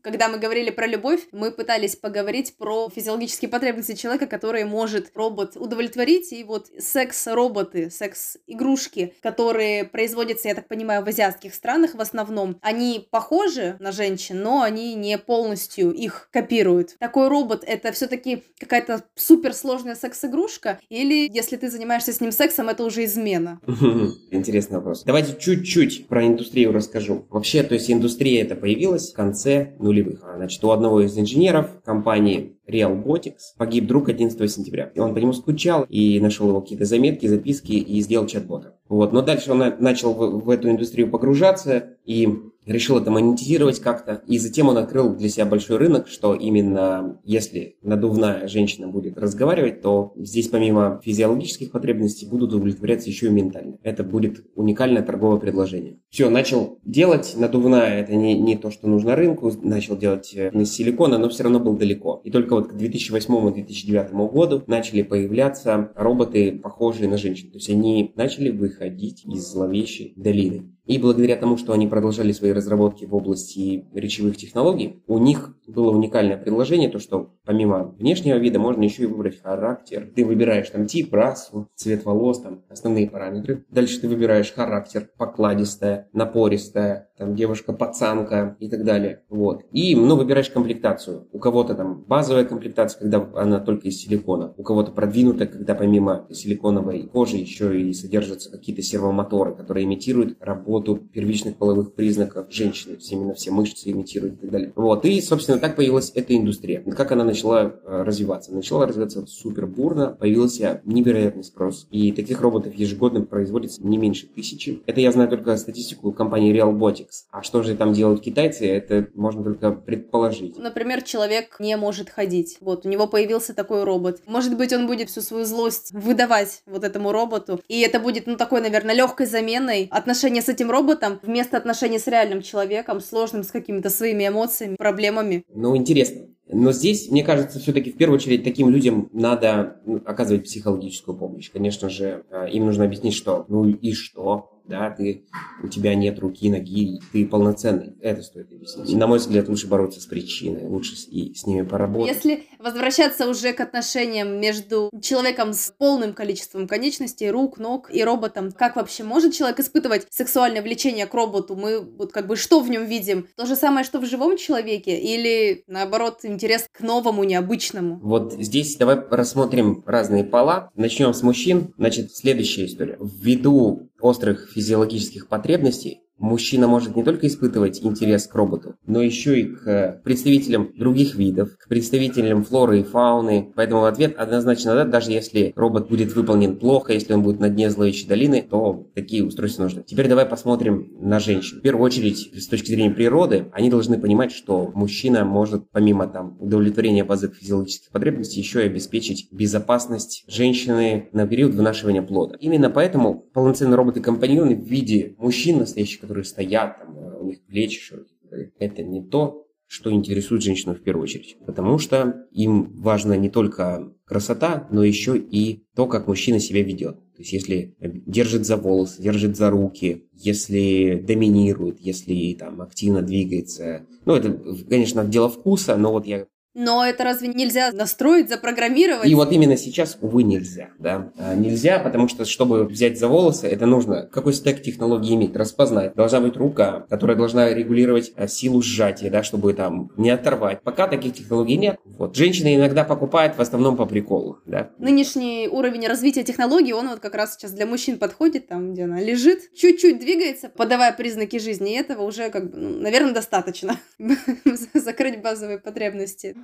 Когда 0.06 0.30
мы 0.30 0.38
говорили 0.38 0.70
про 0.70 0.86
любовь, 0.86 1.22
мы 1.32 1.50
пытались 1.50 1.96
поговорить 1.96 2.58
про 2.60 2.92
физиологические 2.92 3.50
потребности 3.50 3.94
человека, 3.94 4.28
которые 4.28 4.64
может 4.64 5.10
робот 5.16 5.58
удовлетворить. 5.58 6.32
И 6.32 6.44
вот 6.44 6.68
секс-роботы, 6.78 7.90
секс-игрушки, 7.90 9.16
которые 9.24 9.84
производятся, 9.84 10.48
я 10.48 10.54
так 10.54 10.68
понимаю, 10.68 11.04
в 11.04 11.08
азиатских 11.08 11.56
странах 11.56 11.96
в 11.96 12.02
основном, 12.02 12.60
они 12.62 13.08
похожи 13.10 13.78
на 13.80 13.92
женщин, 13.92 14.44
но 14.44 14.62
они 14.62 14.94
не 14.94 15.18
полностью 15.18 15.92
их 15.92 16.30
копируют. 16.32 16.96
Такой 17.00 17.28
робот— 17.28 17.64
это 17.66 17.92
все-таки 17.92 18.44
какая-то 18.60 19.06
суперсложная 19.16 19.96
секс-игрушка? 19.96 20.80
Или 20.88 21.28
если 21.34 21.56
ты 21.56 21.68
занимаешься 21.68 22.14
с 22.14 22.22
ним 22.22 22.32
сексом, 22.32 22.70
это 22.70 22.84
уже 22.84 23.06
измена? 23.06 23.60
Интересный 24.30 24.78
вопрос. 24.78 25.02
Давайте 25.04 25.36
чуть-чуть 25.40 26.08
про 26.08 26.28
индустрию 26.28 26.74
расскажу. 26.74 27.26
Вообще, 27.32 27.64
то 27.64 27.74
есть 27.74 27.90
индустрия 27.90 28.44
это 28.44 28.54
появилась 28.56 29.12
в 29.12 29.16
конце 29.16 29.74
нулевых 29.80 29.95
нулевых. 29.96 30.20
Значит, 30.36 30.64
у 30.64 30.72
одного 30.72 31.02
из 31.02 31.18
инженеров 31.18 31.70
компании 31.84 32.58
Realbotics 32.68 33.56
погиб 33.58 33.88
друг 33.88 34.10
11 34.10 34.52
сентября. 34.52 34.92
И 34.94 35.00
он 35.00 35.14
по 35.14 35.20
нему 35.20 35.34
скучал 35.34 35.86
и 35.90 36.20
нашел 36.20 36.50
его 36.50 36.62
какие-то 36.62 36.86
заметки, 36.86 37.28
записки 37.28 37.74
и 37.74 38.02
сделал 38.02 38.28
чат-бота. 38.28 38.76
Вот. 38.90 39.14
Но 39.14 39.22
дальше 39.22 39.52
он 39.52 39.64
начал 39.80 40.14
в, 40.14 40.46
в 40.46 40.50
эту 40.50 40.70
индустрию 40.70 41.10
погружаться 41.10 41.90
и 42.06 42.28
решил 42.66 42.98
это 42.98 43.12
монетизировать 43.12 43.80
как-то. 43.80 44.22
И 44.28 44.38
затем 44.38 44.70
он 44.70 44.78
открыл 44.78 45.14
для 45.16 45.30
себя 45.30 45.46
большой 45.46 45.78
рынок, 45.78 46.08
что 46.08 46.34
именно 46.34 47.20
если 47.24 47.78
надувная 47.82 48.48
женщина 48.48 48.88
будет 48.88 49.18
разговаривать, 49.18 49.82
то 49.82 50.14
здесь 50.18 50.48
помимо 50.48 51.00
физиологических 51.04 51.72
потребностей 51.72 52.26
будут 52.26 52.54
удовлетворяться 52.54 53.10
еще 53.10 53.28
и 53.28 53.32
ментально. 53.32 53.78
Это 53.84 54.04
будет 54.04 54.46
уникальное 54.56 55.04
торговое 55.04 55.40
предложение. 55.40 56.00
Все, 56.10 56.30
начал 56.30 56.80
делать. 56.84 57.36
Надувная 57.38 58.02
это 58.02 58.16
не, 58.16 58.34
не 58.40 58.58
то, 58.58 58.72
что 58.72 58.88
нужно 58.88 59.16
рынку. 59.16 59.52
Начал 59.62 59.98
делать 59.98 60.34
э, 60.36 60.52
из 60.54 60.74
силикона, 60.74 61.18
но 61.18 61.30
все 61.30 61.44
равно 61.44 61.60
был 61.60 61.76
далеко. 61.78 62.22
И 62.24 62.32
только 62.32 62.56
вот 62.56 62.68
к 62.70 62.76
2008-2009 62.76 64.32
году 64.32 64.64
начали 64.68 65.02
появляться 65.02 65.92
роботы, 65.96 66.52
похожие 66.52 67.10
на 67.10 67.18
женщин. 67.18 67.52
То 67.52 67.58
есть 67.58 67.70
они 67.70 68.12
начали 68.16 68.50
выходить 68.50 69.26
из 69.26 69.52
зловещей 69.52 70.14
долины. 70.16 70.72
И 70.86 71.00
благодаря 71.00 71.36
тому, 71.36 71.58
что 71.58 71.74
они 71.74 71.88
продолжали 71.88 72.32
свои 72.32 72.52
разработки 72.56 73.06
в 73.06 73.14
области 73.14 73.86
речевых 73.94 74.38
технологий, 74.38 75.04
у 75.08 75.18
них 75.18 75.56
было 75.68 75.92
уникальное 75.92 76.38
предложение, 76.38 76.90
то 76.90 77.00
что 77.00 77.34
помимо 77.46 77.96
внешнего 78.00 78.38
вида 78.38 78.60
можно 78.60 78.84
еще 78.84 79.04
и 79.04 79.08
выбрать 79.08 79.42
характер. 79.42 80.12
Ты 80.16 80.26
выбираешь 80.26 80.70
там 80.70 80.88
тип, 80.88 81.14
расу, 81.14 81.68
цвет 81.76 82.06
волос, 82.06 82.42
там 82.42 82.64
основные 82.70 83.10
параметры. 83.10 83.66
Дальше 83.70 84.02
ты 84.02 84.08
выбираешь 84.08 84.52
характер, 84.52 85.10
покладистая, 85.18 86.10
напористая, 86.14 87.10
там 87.18 87.36
девушка-пацанка 87.36 88.58
и 88.60 88.70
так 88.70 88.84
далее. 88.84 89.24
Вот. 89.30 89.64
И, 89.72 89.96
ну, 89.96 90.16
выбираешь 90.16 90.50
комплектацию. 90.50 91.28
У 91.32 91.40
кого-то 91.40 91.76
там 91.76 92.04
базовая 92.08 92.46
комплектация, 92.46 93.00
когда 93.00 93.28
она 93.36 93.60
только 93.60 93.88
из 93.88 93.98
силикона. 93.98 94.54
У 94.58 94.64
кого-то 94.64 94.92
продвинутая, 94.92 95.48
когда 95.48 95.76
помимо 95.76 96.28
силиконовой 96.30 97.08
кожи 97.08 97.38
еще 97.38 97.80
и 97.80 97.94
содержатся 97.94 98.52
какие-то 98.52 98.82
сервомоторы, 98.82 99.56
которые 99.56 99.86
имитируют 99.86 100.38
работу 100.40 100.98
первичных 100.98 101.58
половых 101.58 101.94
признаков 101.94 102.45
то 102.50 102.92
есть 102.92 103.12
именно 103.12 103.34
все 103.34 103.52
мышцы 103.52 103.92
имитируют 103.92 104.36
и 104.36 104.38
так 104.38 104.50
далее. 104.52 104.74
Вот, 104.76 105.06
и, 105.06 105.22
собственно, 105.22 105.60
так 105.60 105.76
появилась 105.76 106.12
эта 106.16 106.36
индустрия. 106.36 106.82
Как 106.82 107.12
она 107.12 107.24
начала 107.24 107.64
э, 107.64 108.04
развиваться? 108.04 108.54
Начала 108.54 108.86
развиваться 108.86 109.26
супер 109.28 109.66
бурно, 109.66 110.08
появился 110.08 110.82
невероятный 110.86 111.44
спрос, 111.44 111.88
и 111.92 112.12
таких 112.12 112.42
роботов 112.42 112.74
ежегодно 112.76 113.22
производится 113.22 113.86
не 113.86 113.98
меньше 113.98 114.28
тысячи. 114.28 114.82
Это 114.86 115.02
я 115.02 115.12
знаю 115.12 115.30
только 115.30 115.56
статистику 115.58 116.12
компании 116.12 116.54
Realbotics. 116.54 117.26
А 117.32 117.44
что 117.44 117.64
же 117.64 117.76
там 117.76 117.94
делают 117.94 118.22
китайцы, 118.22 118.68
это 118.68 119.08
можно 119.14 119.44
только 119.44 119.72
предположить. 119.72 120.58
Например, 120.58 121.02
человек 121.02 121.58
не 121.60 121.76
может 121.78 122.10
ходить. 122.10 122.58
Вот, 122.62 122.86
у 122.86 122.90
него 122.90 123.08
появился 123.08 123.54
такой 123.54 123.84
робот. 123.84 124.22
Может 124.26 124.58
быть, 124.58 124.74
он 124.74 124.88
будет 124.88 125.10
всю 125.10 125.22
свою 125.22 125.46
злость 125.46 125.92
выдавать 125.94 126.62
вот 126.66 126.84
этому 126.84 127.12
роботу, 127.12 127.62
и 127.68 127.82
это 127.82 128.00
будет, 128.00 128.28
ну, 128.28 128.38
такой, 128.38 128.62
наверное, 128.62 128.96
легкой 128.96 129.28
заменой 129.28 129.88
отношения 129.92 130.42
с 130.42 130.50
этим 130.50 130.72
роботом 130.72 131.20
вместо 131.24 131.58
отношений 131.58 132.00
с 132.00 132.08
реальным 132.08 132.35
человеком, 132.42 133.02
сложным, 133.02 133.44
с 133.44 133.52
какими-то 133.52 133.90
своими 133.90 134.28
эмоциями, 134.28 134.76
проблемами. 134.76 135.44
Ну, 135.54 135.76
интересно. 135.76 136.28
Но 136.48 136.72
здесь, 136.72 137.10
мне 137.10 137.24
кажется, 137.24 137.60
все-таки 137.60 137.92
в 137.92 137.98
первую 137.98 138.18
очередь 138.18 138.44
таким 138.44 138.70
людям 138.70 139.10
надо 139.14 139.82
ну, 139.86 140.02
оказывать 140.06 140.44
психологическую 140.44 141.18
помощь. 141.18 141.52
Конечно 141.52 141.90
же, 141.90 142.24
э, 142.30 142.50
им 142.52 142.66
нужно 142.66 142.86
объяснить, 142.86 143.16
что 143.16 143.46
ну 143.48 143.68
и 143.68 143.94
что, 143.94 144.55
да, 144.68 144.90
ты, 144.92 145.26
у 145.64 145.68
тебя 145.68 145.96
нет 145.96 146.20
руки, 146.20 146.50
ноги, 146.50 147.00
ты 147.12 147.26
полноценный. 147.26 147.94
Это 148.02 148.22
стоит 148.24 148.52
объяснить. 148.52 148.96
На 148.96 149.08
мой 149.08 149.20
взгляд, 149.20 149.48
лучше 149.48 149.68
бороться 149.68 150.02
с 150.02 150.06
причиной, 150.06 150.66
лучше 150.66 150.96
с, 150.96 151.08
и 151.08 151.34
с 151.34 151.46
ними 151.46 151.62
поработать. 151.64 152.16
Если 152.16 152.44
возвращаться 152.60 153.30
уже 153.30 153.54
к 153.54 153.62
отношениям 153.62 154.40
между 154.40 154.90
человеком 155.02 155.54
с 155.54 155.72
полным 155.78 156.14
количеством 156.14 156.68
конечностей, 156.68 157.30
рук, 157.30 157.58
ног 157.58 157.90
и 157.94 158.04
роботом, 158.04 158.52
как 158.52 158.76
вообще 158.76 159.04
может 159.04 159.34
человек 159.34 159.60
испытывать 159.60 160.08
сексуальное 160.10 160.62
влечение 160.62 161.06
к 161.06 161.14
роботу? 161.14 161.56
Мы 161.56 161.80
вот 161.80 162.12
как 162.12 162.28
бы 162.28 162.36
что 162.36 162.60
в 162.60 162.70
нем 162.70 162.86
видим? 162.86 163.28
То 163.36 163.46
же 163.46 163.56
самое, 163.56 163.86
что 163.86 164.00
в 164.00 164.06
живом 164.06 164.38
человеке? 164.38 165.00
Или, 165.00 165.64
наоборот, 165.68 166.20
интерес 166.24 166.68
к 166.72 166.82
новому, 166.82 167.24
необычному? 167.24 168.00
Вот 168.02 168.34
здесь 168.34 168.76
давай 168.78 168.98
рассмотрим 169.10 169.84
разные 169.86 170.24
пола. 170.24 170.72
Начнем 170.76 171.14
с 171.14 171.22
мужчин. 171.22 171.74
Значит, 171.78 172.16
следующая 172.16 172.66
история. 172.66 172.98
Ввиду 173.00 173.90
острых 174.06 174.50
физиологических 174.54 175.28
потребностей 175.28 176.05
мужчина 176.18 176.68
может 176.68 176.96
не 176.96 177.04
только 177.04 177.28
испытывать 177.28 177.84
интерес 177.84 178.28
к 178.28 178.36
роботу, 178.36 178.76
но 178.86 179.02
еще 179.02 179.40
и 179.40 179.44
к 179.46 180.02
представителям 180.04 180.72
других 180.76 181.16
видов, 181.16 181.58
к 181.58 181.68
представителям 181.68 182.44
флоры 182.44 182.80
и 182.82 182.84
фауны. 182.84 183.52
Поэтому 183.56 183.82
в 183.82 183.86
ответ 183.86 184.16
однозначно 184.18 184.74
да, 184.76 184.86
даже 184.86 185.12
если 185.12 185.54
робот 185.56 185.90
будет 185.90 186.16
выполнен 186.16 186.58
плохо, 186.58 186.94
если 186.94 187.14
он 187.14 187.24
будет 187.24 187.40
на 187.40 187.50
дне 187.50 187.70
зловещей 187.70 188.08
долины, 188.08 188.46
то 188.50 188.88
такие 188.94 189.24
устройства 189.26 189.64
нужны. 189.64 189.84
Теперь 189.86 190.08
давай 190.08 190.26
посмотрим 190.26 190.94
на 191.00 191.20
женщин. 191.20 191.60
В 191.60 191.62
первую 191.62 191.86
очередь, 191.86 192.32
с 192.34 192.48
точки 192.48 192.68
зрения 192.68 192.92
природы, 192.92 193.48
они 193.52 193.70
должны 193.70 194.00
понимать, 194.00 194.32
что 194.32 194.72
мужчина 194.74 195.26
может 195.26 195.70
помимо 195.72 196.08
там 196.08 196.38
удовлетворения 196.40 197.04
базовых 197.04 197.38
физиологических 197.38 197.92
потребностей 197.92 198.40
еще 198.40 198.64
и 198.64 198.68
обеспечить 198.68 199.28
безопасность 199.32 200.24
женщины 200.28 201.10
на 201.12 201.28
период 201.28 201.54
вынашивания 201.54 202.02
плода. 202.02 202.36
Именно 202.40 202.70
поэтому 202.70 203.26
полноценные 203.34 203.76
роботы-компаньоны 203.76 204.56
в 204.56 204.66
виде 204.66 205.16
мужчин 205.18 205.60
настоящих 205.60 206.05
которые 206.06 206.24
стоят, 206.24 206.78
там, 206.78 206.98
э, 206.98 207.20
у 207.20 207.26
них 207.26 207.44
плечи 207.46 207.82
широкие. 207.82 208.52
Это 208.60 208.84
не 208.84 209.04
то, 209.04 209.48
что 209.68 209.92
интересует 209.92 210.44
женщину 210.44 210.76
в 210.76 210.82
первую 210.82 211.04
очередь. 211.04 211.38
Потому 211.46 211.80
что 211.80 212.28
им 212.32 212.72
важна 212.80 213.18
не 213.18 213.30
только 213.30 213.92
красота, 214.06 214.68
но 214.72 214.84
еще 214.84 215.18
и 215.18 215.66
то, 215.76 215.88
как 215.88 216.08
мужчина 216.08 216.40
себя 216.40 216.62
ведет. 216.62 216.98
То 217.16 217.22
есть 217.22 217.34
если 217.34 217.76
держит 217.82 218.46
за 218.46 218.58
волосы, 218.58 219.02
держит 219.02 219.36
за 219.36 219.50
руки, 219.50 220.08
если 220.14 221.04
доминирует, 221.06 221.80
если 221.80 222.36
там 222.38 222.62
активно 222.62 223.02
двигается. 223.02 223.88
Ну, 224.06 224.16
это, 224.16 224.38
конечно, 224.70 225.04
дело 225.04 225.30
вкуса, 225.30 225.78
но 225.78 225.92
вот 225.92 226.06
я 226.06 226.28
Но 226.56 226.86
это 226.86 227.04
разве 227.04 227.28
нельзя 227.28 227.72
настроить, 227.74 228.30
запрограммировать? 228.30 229.10
И 229.10 229.14
вот 229.14 229.34
именно 229.34 229.58
сейчас, 229.58 229.98
увы, 230.00 230.24
нельзя, 230.24 230.70
да. 230.80 231.12
А, 231.18 231.36
нельзя, 231.36 231.80
потому 231.80 232.08
что, 232.08 232.24
чтобы 232.24 232.64
взять 232.64 232.98
за 232.98 233.10
волосы, 233.10 233.48
это 233.48 233.66
нужно 233.66 234.08
какой 234.10 234.32
стек 234.32 234.62
технологии 234.62 235.16
иметь, 235.16 235.36
распознать. 235.36 235.96
Должна 235.96 236.22
быть 236.22 236.38
рука, 236.38 236.86
которая 236.90 237.18
должна 237.18 237.54
регулировать 237.54 238.14
а, 238.16 238.30
силу 238.30 238.62
сжатия, 238.62 239.10
да, 239.10 239.22
чтобы 239.22 239.54
там 239.54 239.92
не 239.98 240.10
оторвать. 240.10 240.62
Пока 240.62 240.88
таких 240.88 241.14
технологий 241.14 241.58
нет. 241.58 241.78
Вот. 241.84 242.16
Женщины 242.16 242.56
иногда 242.56 242.86
покупают 242.86 243.36
в 243.36 243.42
основном 243.42 243.76
по 243.76 243.86
приколу, 243.86 244.40
да. 244.46 244.70
Нынешний 244.78 245.50
уровень 245.52 245.86
развития 245.88 246.24
технологий, 246.24 246.72
он 246.72 246.88
вот 246.88 247.02
как 247.02 247.16
раз 247.16 247.36
сейчас 247.36 247.52
для 247.52 247.66
мужчин 247.66 248.00
подходит, 248.00 248.48
там, 248.48 248.72
где 248.72 248.86
она 248.86 249.02
лежит, 249.02 249.54
чуть-чуть 249.54 250.00
двигается, 250.00 250.48
подавая 250.48 250.94
признаки 250.94 251.38
жизни, 251.38 251.74
и 251.74 251.76
этого 251.76 252.04
уже, 252.04 252.30
как 252.30 252.50
бы, 252.50 252.58
ну, 252.58 252.80
наверное, 252.80 253.14
достаточно 253.14 253.78
закрыть 254.74 255.22
базовые 255.22 255.60
потребности. 255.60 256.36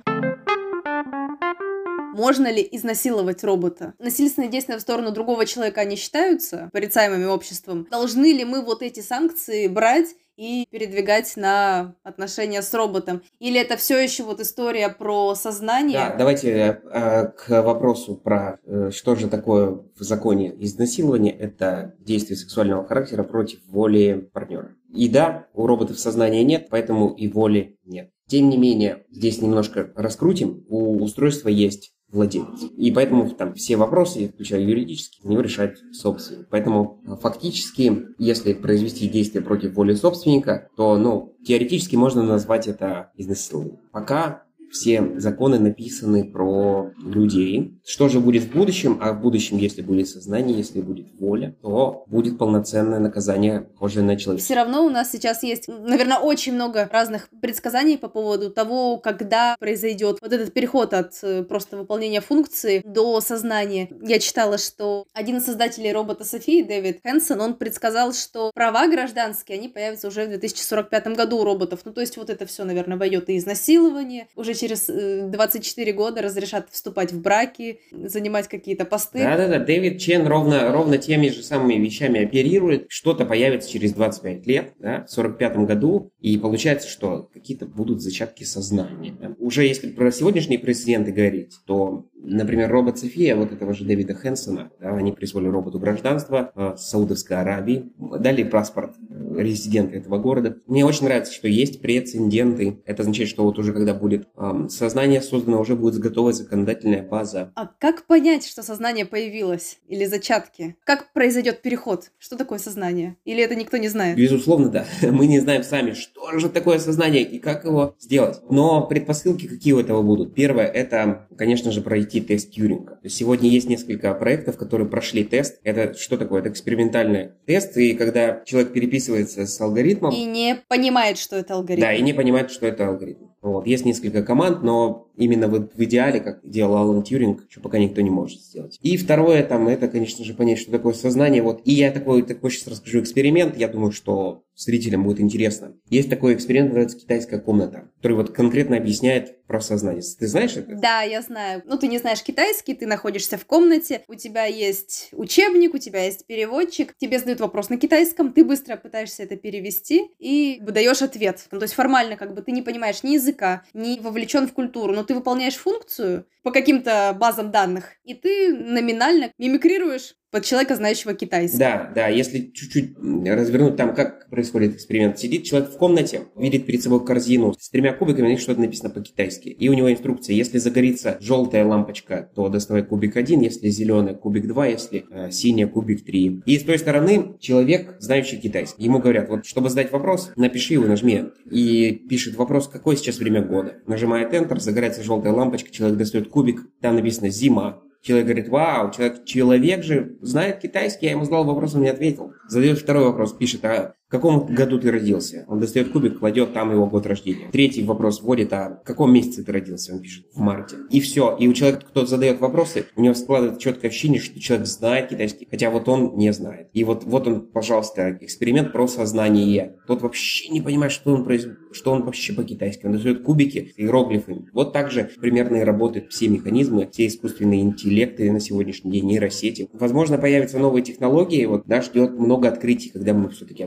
Можно 2.14 2.52
ли 2.52 2.66
изнасиловать 2.70 3.42
робота? 3.42 3.94
Насильственные 3.98 4.50
действия 4.50 4.76
в 4.76 4.80
сторону 4.80 5.12
другого 5.12 5.46
человека 5.46 5.84
не 5.84 5.96
считаются 5.96 6.68
порицаемыми 6.72 7.24
обществом? 7.24 7.86
Должны 7.90 8.32
ли 8.32 8.44
мы 8.44 8.62
вот 8.62 8.82
эти 8.82 9.00
санкции 9.00 9.66
брать 9.66 10.08
и 10.36 10.66
передвигать 10.70 11.36
на 11.36 11.94
отношения 12.02 12.62
с 12.62 12.72
роботом? 12.74 13.22
Или 13.38 13.60
это 13.60 13.76
все 13.76 13.98
еще 13.98 14.24
вот 14.24 14.40
история 14.40 14.88
про 14.90 15.34
сознание? 15.34 15.98
Да, 15.98 16.16
давайте 16.16 16.50
э, 16.50 17.26
к 17.28 17.62
вопросу 17.62 18.16
про 18.16 18.58
э, 18.66 18.90
что 18.92 19.14
же 19.14 19.28
такое 19.28 19.82
в 19.98 20.02
законе 20.02 20.54
изнасилование. 20.62 21.32
Это 21.32 21.94
действие 21.98 22.36
сексуального 22.36 22.86
характера 22.86 23.22
против 23.22 23.60
воли 23.68 24.28
партнера. 24.32 24.76
И 24.94 25.08
да, 25.08 25.46
у 25.54 25.66
роботов 25.66 25.98
сознания 25.98 26.44
нет, 26.44 26.68
поэтому 26.70 27.08
и 27.08 27.26
воли 27.26 27.78
нет. 27.84 28.10
Тем 28.28 28.48
не 28.48 28.56
менее, 28.56 29.04
здесь 29.10 29.42
немножко 29.42 29.92
раскрутим, 29.94 30.64
у 30.68 31.02
устройства 31.02 31.48
есть 31.48 31.92
владелец. 32.12 32.62
И 32.76 32.90
поэтому 32.90 33.28
там 33.30 33.54
все 33.54 33.76
вопросы, 33.76 34.28
включая 34.28 34.60
юридические, 34.60 35.30
него 35.30 35.40
решать 35.40 35.78
собственник. 35.92 36.46
Поэтому 36.50 37.02
фактически, 37.20 38.06
если 38.18 38.52
произвести 38.52 39.08
действие 39.08 39.42
против 39.42 39.74
воли 39.74 39.94
собственника, 39.94 40.68
то, 40.76 40.96
ну, 40.98 41.34
теоретически 41.44 41.96
можно 41.96 42.22
назвать 42.22 42.68
это 42.68 43.10
изнасилованием. 43.16 43.78
Пока 43.92 44.44
все 44.70 45.18
законы 45.18 45.58
написаны 45.58 46.30
про 46.30 46.90
людей. 47.04 47.78
Что 47.84 48.08
же 48.08 48.20
будет 48.20 48.44
в 48.44 48.52
будущем? 48.52 48.98
А 49.00 49.12
в 49.12 49.20
будущем, 49.20 49.56
если 49.56 49.82
будет 49.82 50.08
сознание, 50.08 50.56
если 50.56 50.80
будет 50.80 51.06
воля, 51.18 51.54
то 51.62 52.04
будет 52.06 52.38
полноценное 52.38 53.00
наказание, 53.00 53.62
похожее 53.62 54.04
на 54.04 54.16
человека. 54.16 54.44
Все 54.44 54.54
равно 54.54 54.84
у 54.84 54.90
нас 54.90 55.10
сейчас 55.10 55.42
есть, 55.42 55.66
наверное, 55.66 56.18
очень 56.18 56.54
много 56.54 56.88
разных 56.92 57.28
предсказаний 57.40 57.98
по 57.98 58.08
поводу 58.08 58.50
того, 58.50 58.98
когда 58.98 59.56
произойдет 59.58 60.18
вот 60.20 60.32
этот 60.32 60.52
переход 60.52 60.94
от 60.94 61.12
э, 61.22 61.42
просто 61.42 61.76
выполнения 61.76 62.20
функции 62.20 62.82
до 62.84 63.20
сознания. 63.20 63.90
Я 64.00 64.20
читала, 64.20 64.58
что 64.58 65.06
один 65.12 65.38
из 65.38 65.46
создателей 65.46 65.92
робота 65.92 66.24
Софии, 66.24 66.62
Дэвид 66.62 67.00
Хэнсон, 67.02 67.40
он 67.40 67.54
предсказал, 67.54 68.12
что 68.12 68.52
права 68.54 68.86
гражданские, 68.86 69.58
они 69.58 69.68
появятся 69.68 70.06
уже 70.06 70.26
в 70.26 70.28
2045 70.28 71.08
году 71.16 71.38
у 71.38 71.44
роботов. 71.44 71.80
Ну, 71.84 71.92
то 71.92 72.00
есть 72.00 72.16
вот 72.16 72.30
это 72.30 72.46
все, 72.46 72.62
наверное, 72.62 72.96
войдет 72.96 73.28
и 73.28 73.36
изнасилование, 73.36 74.28
уже 74.36 74.54
через 74.54 74.86
24 74.86 75.90
э, 75.90 75.94
года 75.94 76.22
разрешат 76.22 76.68
вступать 76.70 77.12
в 77.12 77.20
браки, 77.20 77.71
занимать 77.90 78.48
какие-то 78.48 78.84
посты. 78.84 79.18
Да-да-да, 79.18 79.58
Дэвид 79.58 80.00
Чен 80.00 80.26
ровно, 80.26 80.72
ровно 80.72 80.98
теми 80.98 81.28
же 81.28 81.42
самыми 81.42 81.74
вещами 81.74 82.24
оперирует. 82.24 82.86
Что-то 82.88 83.24
появится 83.24 83.70
через 83.70 83.92
25 83.92 84.46
лет, 84.46 84.74
да, 84.78 85.04
в 85.04 85.10
45 85.10 85.56
году, 85.58 86.12
и 86.20 86.36
получается, 86.38 86.88
что 86.88 87.28
какие-то 87.32 87.66
будут 87.66 88.00
зачатки 88.02 88.44
сознания. 88.44 89.16
Уже 89.38 89.64
если 89.66 89.90
про 89.90 90.10
сегодняшние 90.10 90.58
прецеденты 90.58 91.12
говорить, 91.12 91.52
то 91.66 92.06
Например, 92.24 92.70
робот 92.70 92.98
София, 92.98 93.34
вот 93.34 93.52
этого 93.52 93.74
же 93.74 93.84
Дэвида 93.84 94.14
Хэнсона, 94.14 94.70
да, 94.80 94.94
они 94.94 95.12
присвоили 95.12 95.48
роботу 95.48 95.78
гражданство 95.80 96.52
э, 96.54 96.74
Саудовской 96.78 97.36
Аравии, 97.36 97.92
дали 97.98 98.44
паспорт 98.44 98.94
э, 99.10 99.42
резидента 99.42 99.96
этого 99.96 100.18
города. 100.18 100.56
Мне 100.66 100.84
очень 100.84 101.06
нравится, 101.06 101.32
что 101.32 101.48
есть 101.48 101.82
прецеденты. 101.82 102.80
Это 102.86 103.02
означает, 103.02 103.28
что 103.28 103.42
вот 103.44 103.58
уже 103.58 103.72
когда 103.72 103.92
будет 103.92 104.28
э, 104.36 104.68
сознание 104.68 105.20
создано, 105.20 105.60
уже 105.60 105.74
будет 105.74 105.96
готовая 105.96 106.32
законодательная 106.32 107.02
база. 107.02 107.52
А 107.56 107.66
как 107.66 108.06
понять, 108.06 108.46
что 108.46 108.62
сознание 108.62 109.04
появилось? 109.04 109.78
Или 109.88 110.04
зачатки? 110.04 110.76
Как 110.84 111.12
произойдет 111.12 111.60
переход? 111.60 112.12
Что 112.18 112.36
такое 112.36 112.58
сознание? 112.58 113.16
Или 113.24 113.42
это 113.42 113.56
никто 113.56 113.78
не 113.78 113.88
знает? 113.88 114.16
Безусловно, 114.16 114.68
да. 114.68 114.86
Мы 115.02 115.26
не 115.26 115.40
знаем 115.40 115.64
сами, 115.64 115.92
что 115.92 116.38
же 116.38 116.48
такое 116.48 116.78
сознание 116.78 117.22
и 117.22 117.40
как 117.40 117.64
его 117.64 117.96
сделать. 117.98 118.40
Но 118.48 118.86
предпосылки 118.86 119.48
какие 119.48 119.72
у 119.72 119.80
этого 119.80 120.02
будут? 120.02 120.34
Первое, 120.34 120.66
это, 120.66 121.26
конечно 121.36 121.72
же, 121.72 121.80
пройти 121.80 122.11
пройти 122.12 122.20
тест 122.20 122.50
Тьюринга. 122.52 122.98
сегодня 123.08 123.48
есть 123.48 123.68
несколько 123.68 124.12
проектов, 124.14 124.56
которые 124.56 124.88
прошли 124.88 125.24
тест. 125.24 125.60
Это 125.64 125.94
что 125.94 126.16
такое? 126.16 126.40
Это 126.40 126.50
экспериментальный 126.50 127.30
тест, 127.46 127.76
и 127.76 127.94
когда 127.94 128.42
человек 128.44 128.72
переписывается 128.72 129.46
с 129.46 129.60
алгоритмом... 129.60 130.12
И 130.12 130.24
не 130.24 130.62
понимает, 130.68 131.18
что 131.18 131.36
это 131.36 131.54
алгоритм. 131.54 131.82
Да, 131.82 131.92
и 131.92 132.02
не 132.02 132.12
понимает, 132.12 132.50
что 132.50 132.66
это 132.66 132.88
алгоритм. 132.88 133.26
Вот. 133.40 133.66
Есть 133.66 133.84
несколько 133.84 134.22
команд, 134.22 134.62
но 134.62 135.08
именно 135.16 135.48
вот 135.48 135.72
в 135.74 135.84
идеале, 135.84 136.20
как 136.20 136.40
делал 136.42 136.76
Алан 136.76 137.02
Тьюринг, 137.02 137.44
что 137.48 137.60
пока 137.60 137.78
никто 137.78 138.00
не 138.00 138.10
может 138.10 138.40
сделать. 138.40 138.78
И 138.82 138.96
второе, 138.96 139.42
там, 139.44 139.68
это, 139.68 139.88
конечно 139.88 140.24
же, 140.24 140.34
понять, 140.34 140.58
что 140.58 140.70
такое 140.70 140.94
сознание. 140.94 141.42
Вот. 141.42 141.60
И 141.64 141.72
я 141.72 141.90
такой, 141.90 142.22
такой 142.22 142.50
сейчас 142.50 142.68
расскажу 142.68 143.00
эксперимент. 143.00 143.56
Я 143.56 143.68
думаю, 143.68 143.92
что 143.92 144.44
зрителям 144.54 145.04
будет 145.04 145.20
интересно. 145.20 145.74
Есть 145.88 146.10
такой 146.10 146.34
эксперимент, 146.34 146.68
называется 146.68 146.98
«Китайская 146.98 147.38
комната», 147.38 147.90
который 147.96 148.16
вот 148.16 148.30
конкретно 148.30 148.76
объясняет 148.76 149.44
про 149.46 149.60
сознание. 149.60 150.02
Ты 150.18 150.26
знаешь 150.26 150.56
это? 150.56 150.74
Да, 150.76 151.02
я 151.02 151.20
знаю. 151.22 151.62
Ну, 151.66 151.76
ты 151.78 151.88
не 151.88 151.98
знаешь 151.98 152.22
китайский, 152.22 152.74
ты 152.74 152.86
находишься 152.86 153.36
в 153.36 153.44
комнате, 153.44 154.02
у 154.08 154.14
тебя 154.14 154.44
есть 154.44 155.08
учебник, 155.12 155.74
у 155.74 155.78
тебя 155.78 156.04
есть 156.04 156.26
переводчик, 156.26 156.94
тебе 156.96 157.18
задают 157.18 157.40
вопрос 157.40 157.70
на 157.70 157.76
китайском, 157.76 158.32
ты 158.32 158.44
быстро 158.44 158.76
пытаешься 158.76 159.22
это 159.22 159.36
перевести 159.36 160.10
и 160.18 160.58
выдаешь 160.62 161.02
ответ. 161.02 161.46
Ну, 161.50 161.58
то 161.58 161.64
есть 161.64 161.74
формально 161.74 162.16
как 162.16 162.34
бы 162.34 162.42
ты 162.42 162.52
не 162.52 162.62
понимаешь 162.62 163.02
ни 163.02 163.14
языка, 163.14 163.64
не 163.74 163.98
вовлечен 164.00 164.46
в 164.46 164.52
культуру, 164.52 164.94
но 165.02 165.06
ты 165.06 165.14
выполняешь 165.14 165.56
функцию 165.56 166.28
по 166.44 166.52
каким-то 166.52 167.16
базам 167.18 167.50
данных, 167.50 167.96
и 168.04 168.14
ты 168.14 168.54
номинально 168.54 169.32
мимикрируешь 169.36 170.14
под 170.32 170.44
человека, 170.44 170.74
знающего 170.76 171.12
китайский. 171.12 171.58
Да, 171.58 171.92
да, 171.94 172.08
если 172.08 172.50
чуть-чуть 172.52 172.96
развернуть 172.98 173.76
там, 173.76 173.94
как 173.94 174.30
происходит 174.30 174.76
эксперимент. 174.76 175.18
Сидит 175.18 175.44
человек 175.44 175.70
в 175.70 175.76
комнате, 175.76 176.22
видит 176.36 176.64
перед 176.64 176.82
собой 176.82 177.04
корзину 177.04 177.52
с 177.52 177.68
тремя 177.68 177.92
кубиками, 177.92 178.28
на 178.28 178.30
них 178.30 178.40
что-то 178.40 178.62
написано 178.62 178.88
по-китайски. 178.88 179.50
И 179.50 179.68
у 179.68 179.74
него 179.74 179.92
инструкция, 179.92 180.34
если 180.34 180.56
загорится 180.56 181.18
желтая 181.20 181.66
лампочка, 181.66 182.30
то 182.34 182.48
доставай 182.48 182.82
кубик 182.82 183.18
1, 183.18 183.40
если 183.40 183.68
зеленая 183.68 184.14
кубик 184.14 184.46
2, 184.46 184.66
если 184.68 185.04
э, 185.10 185.30
синяя 185.30 185.68
кубик 185.68 186.02
3. 186.06 186.44
И 186.46 186.58
с 186.58 186.62
той 186.62 186.78
стороны 186.78 187.36
человек, 187.40 187.96
знающий 187.98 188.38
китайский. 188.38 188.84
Ему 188.84 189.00
говорят, 189.00 189.28
вот 189.28 189.44
чтобы 189.44 189.68
задать 189.68 189.92
вопрос, 189.92 190.32
напиши 190.36 190.72
его, 190.72 190.86
нажми. 190.86 191.24
И 191.50 191.92
пишет 192.08 192.36
вопрос, 192.36 192.68
какое 192.68 192.96
сейчас 192.96 193.18
время 193.18 193.42
года. 193.42 193.74
Нажимает 193.86 194.32
Enter, 194.32 194.58
загорается 194.58 195.02
желтая 195.02 195.34
лампочка, 195.34 195.70
человек 195.70 195.98
достает 195.98 196.30
кубик, 196.30 196.62
там 196.80 196.96
написано 196.96 197.28
зима. 197.28 197.82
Человек 198.02 198.26
говорит, 198.26 198.48
вау, 198.48 198.90
человек, 198.90 199.24
человек 199.24 199.84
же 199.84 200.16
знает 200.20 200.58
китайский, 200.58 201.06
я 201.06 201.12
ему 201.12 201.24
задал 201.24 201.44
вопрос, 201.44 201.76
он 201.76 201.82
не 201.82 201.88
ответил. 201.88 202.34
Задает 202.48 202.80
второй 202.80 203.04
вопрос, 203.04 203.32
пишет, 203.32 203.64
а 203.64 203.94
в 204.12 204.14
каком 204.14 204.44
году 204.44 204.78
ты 204.78 204.90
родился? 204.90 205.46
Он 205.48 205.58
достает 205.58 205.90
кубик, 205.90 206.18
кладет 206.18 206.52
там 206.52 206.70
его 206.70 206.86
год 206.86 207.06
рождения. 207.06 207.48
Третий 207.50 207.82
вопрос 207.82 208.20
вводит, 208.20 208.52
а 208.52 208.78
в 208.82 208.86
каком 208.86 209.10
месяце 209.10 209.42
ты 209.42 209.50
родился? 209.52 209.94
Он 209.94 210.00
пишет, 210.00 210.26
в 210.34 210.38
марте. 210.38 210.76
И 210.90 211.00
все. 211.00 211.34
И 211.38 211.48
у 211.48 211.54
человека, 211.54 211.86
кто 211.86 212.04
задает 212.04 212.38
вопросы, 212.38 212.84
у 212.94 213.00
него 213.00 213.14
складывается 213.14 213.58
четкое 213.62 213.90
ощущение, 213.90 214.20
что 214.20 214.38
человек 214.38 214.66
знает 214.66 215.08
китайский, 215.08 215.48
хотя 215.50 215.70
вот 215.70 215.88
он 215.88 216.14
не 216.18 216.30
знает. 216.34 216.68
И 216.74 216.84
вот, 216.84 217.04
вот 217.04 217.26
он, 217.26 217.40
пожалуйста, 217.40 218.18
эксперимент 218.20 218.72
про 218.72 218.86
сознание. 218.86 219.76
Тот 219.86 220.02
вообще 220.02 220.50
не 220.50 220.60
понимает, 220.60 220.92
что 220.92 221.14
он, 221.14 221.24
произ... 221.24 221.46
что 221.72 221.92
он 221.92 222.02
вообще 222.02 222.34
по-китайски. 222.34 222.84
Он 222.84 222.92
достает 222.92 223.22
кубики, 223.22 223.72
иероглифы. 223.78 224.44
Вот 224.52 224.74
так 224.74 224.90
же 224.90 225.10
примерно 225.22 225.56
и 225.56 225.60
работают 225.60 226.12
все 226.12 226.28
механизмы, 226.28 226.86
все 226.92 227.06
искусственные 227.06 227.62
интеллекты 227.62 228.30
на 228.30 228.40
сегодняшний 228.40 228.92
день, 228.92 229.06
нейросети. 229.06 229.70
Возможно, 229.72 230.18
появятся 230.18 230.58
новые 230.58 230.82
технологии. 230.82 231.46
Вот 231.46 231.66
нас 231.66 231.86
ждет 231.86 232.18
много 232.18 232.48
открытий, 232.48 232.90
когда 232.90 233.14
мы 233.14 233.30
все-таки 233.30 233.62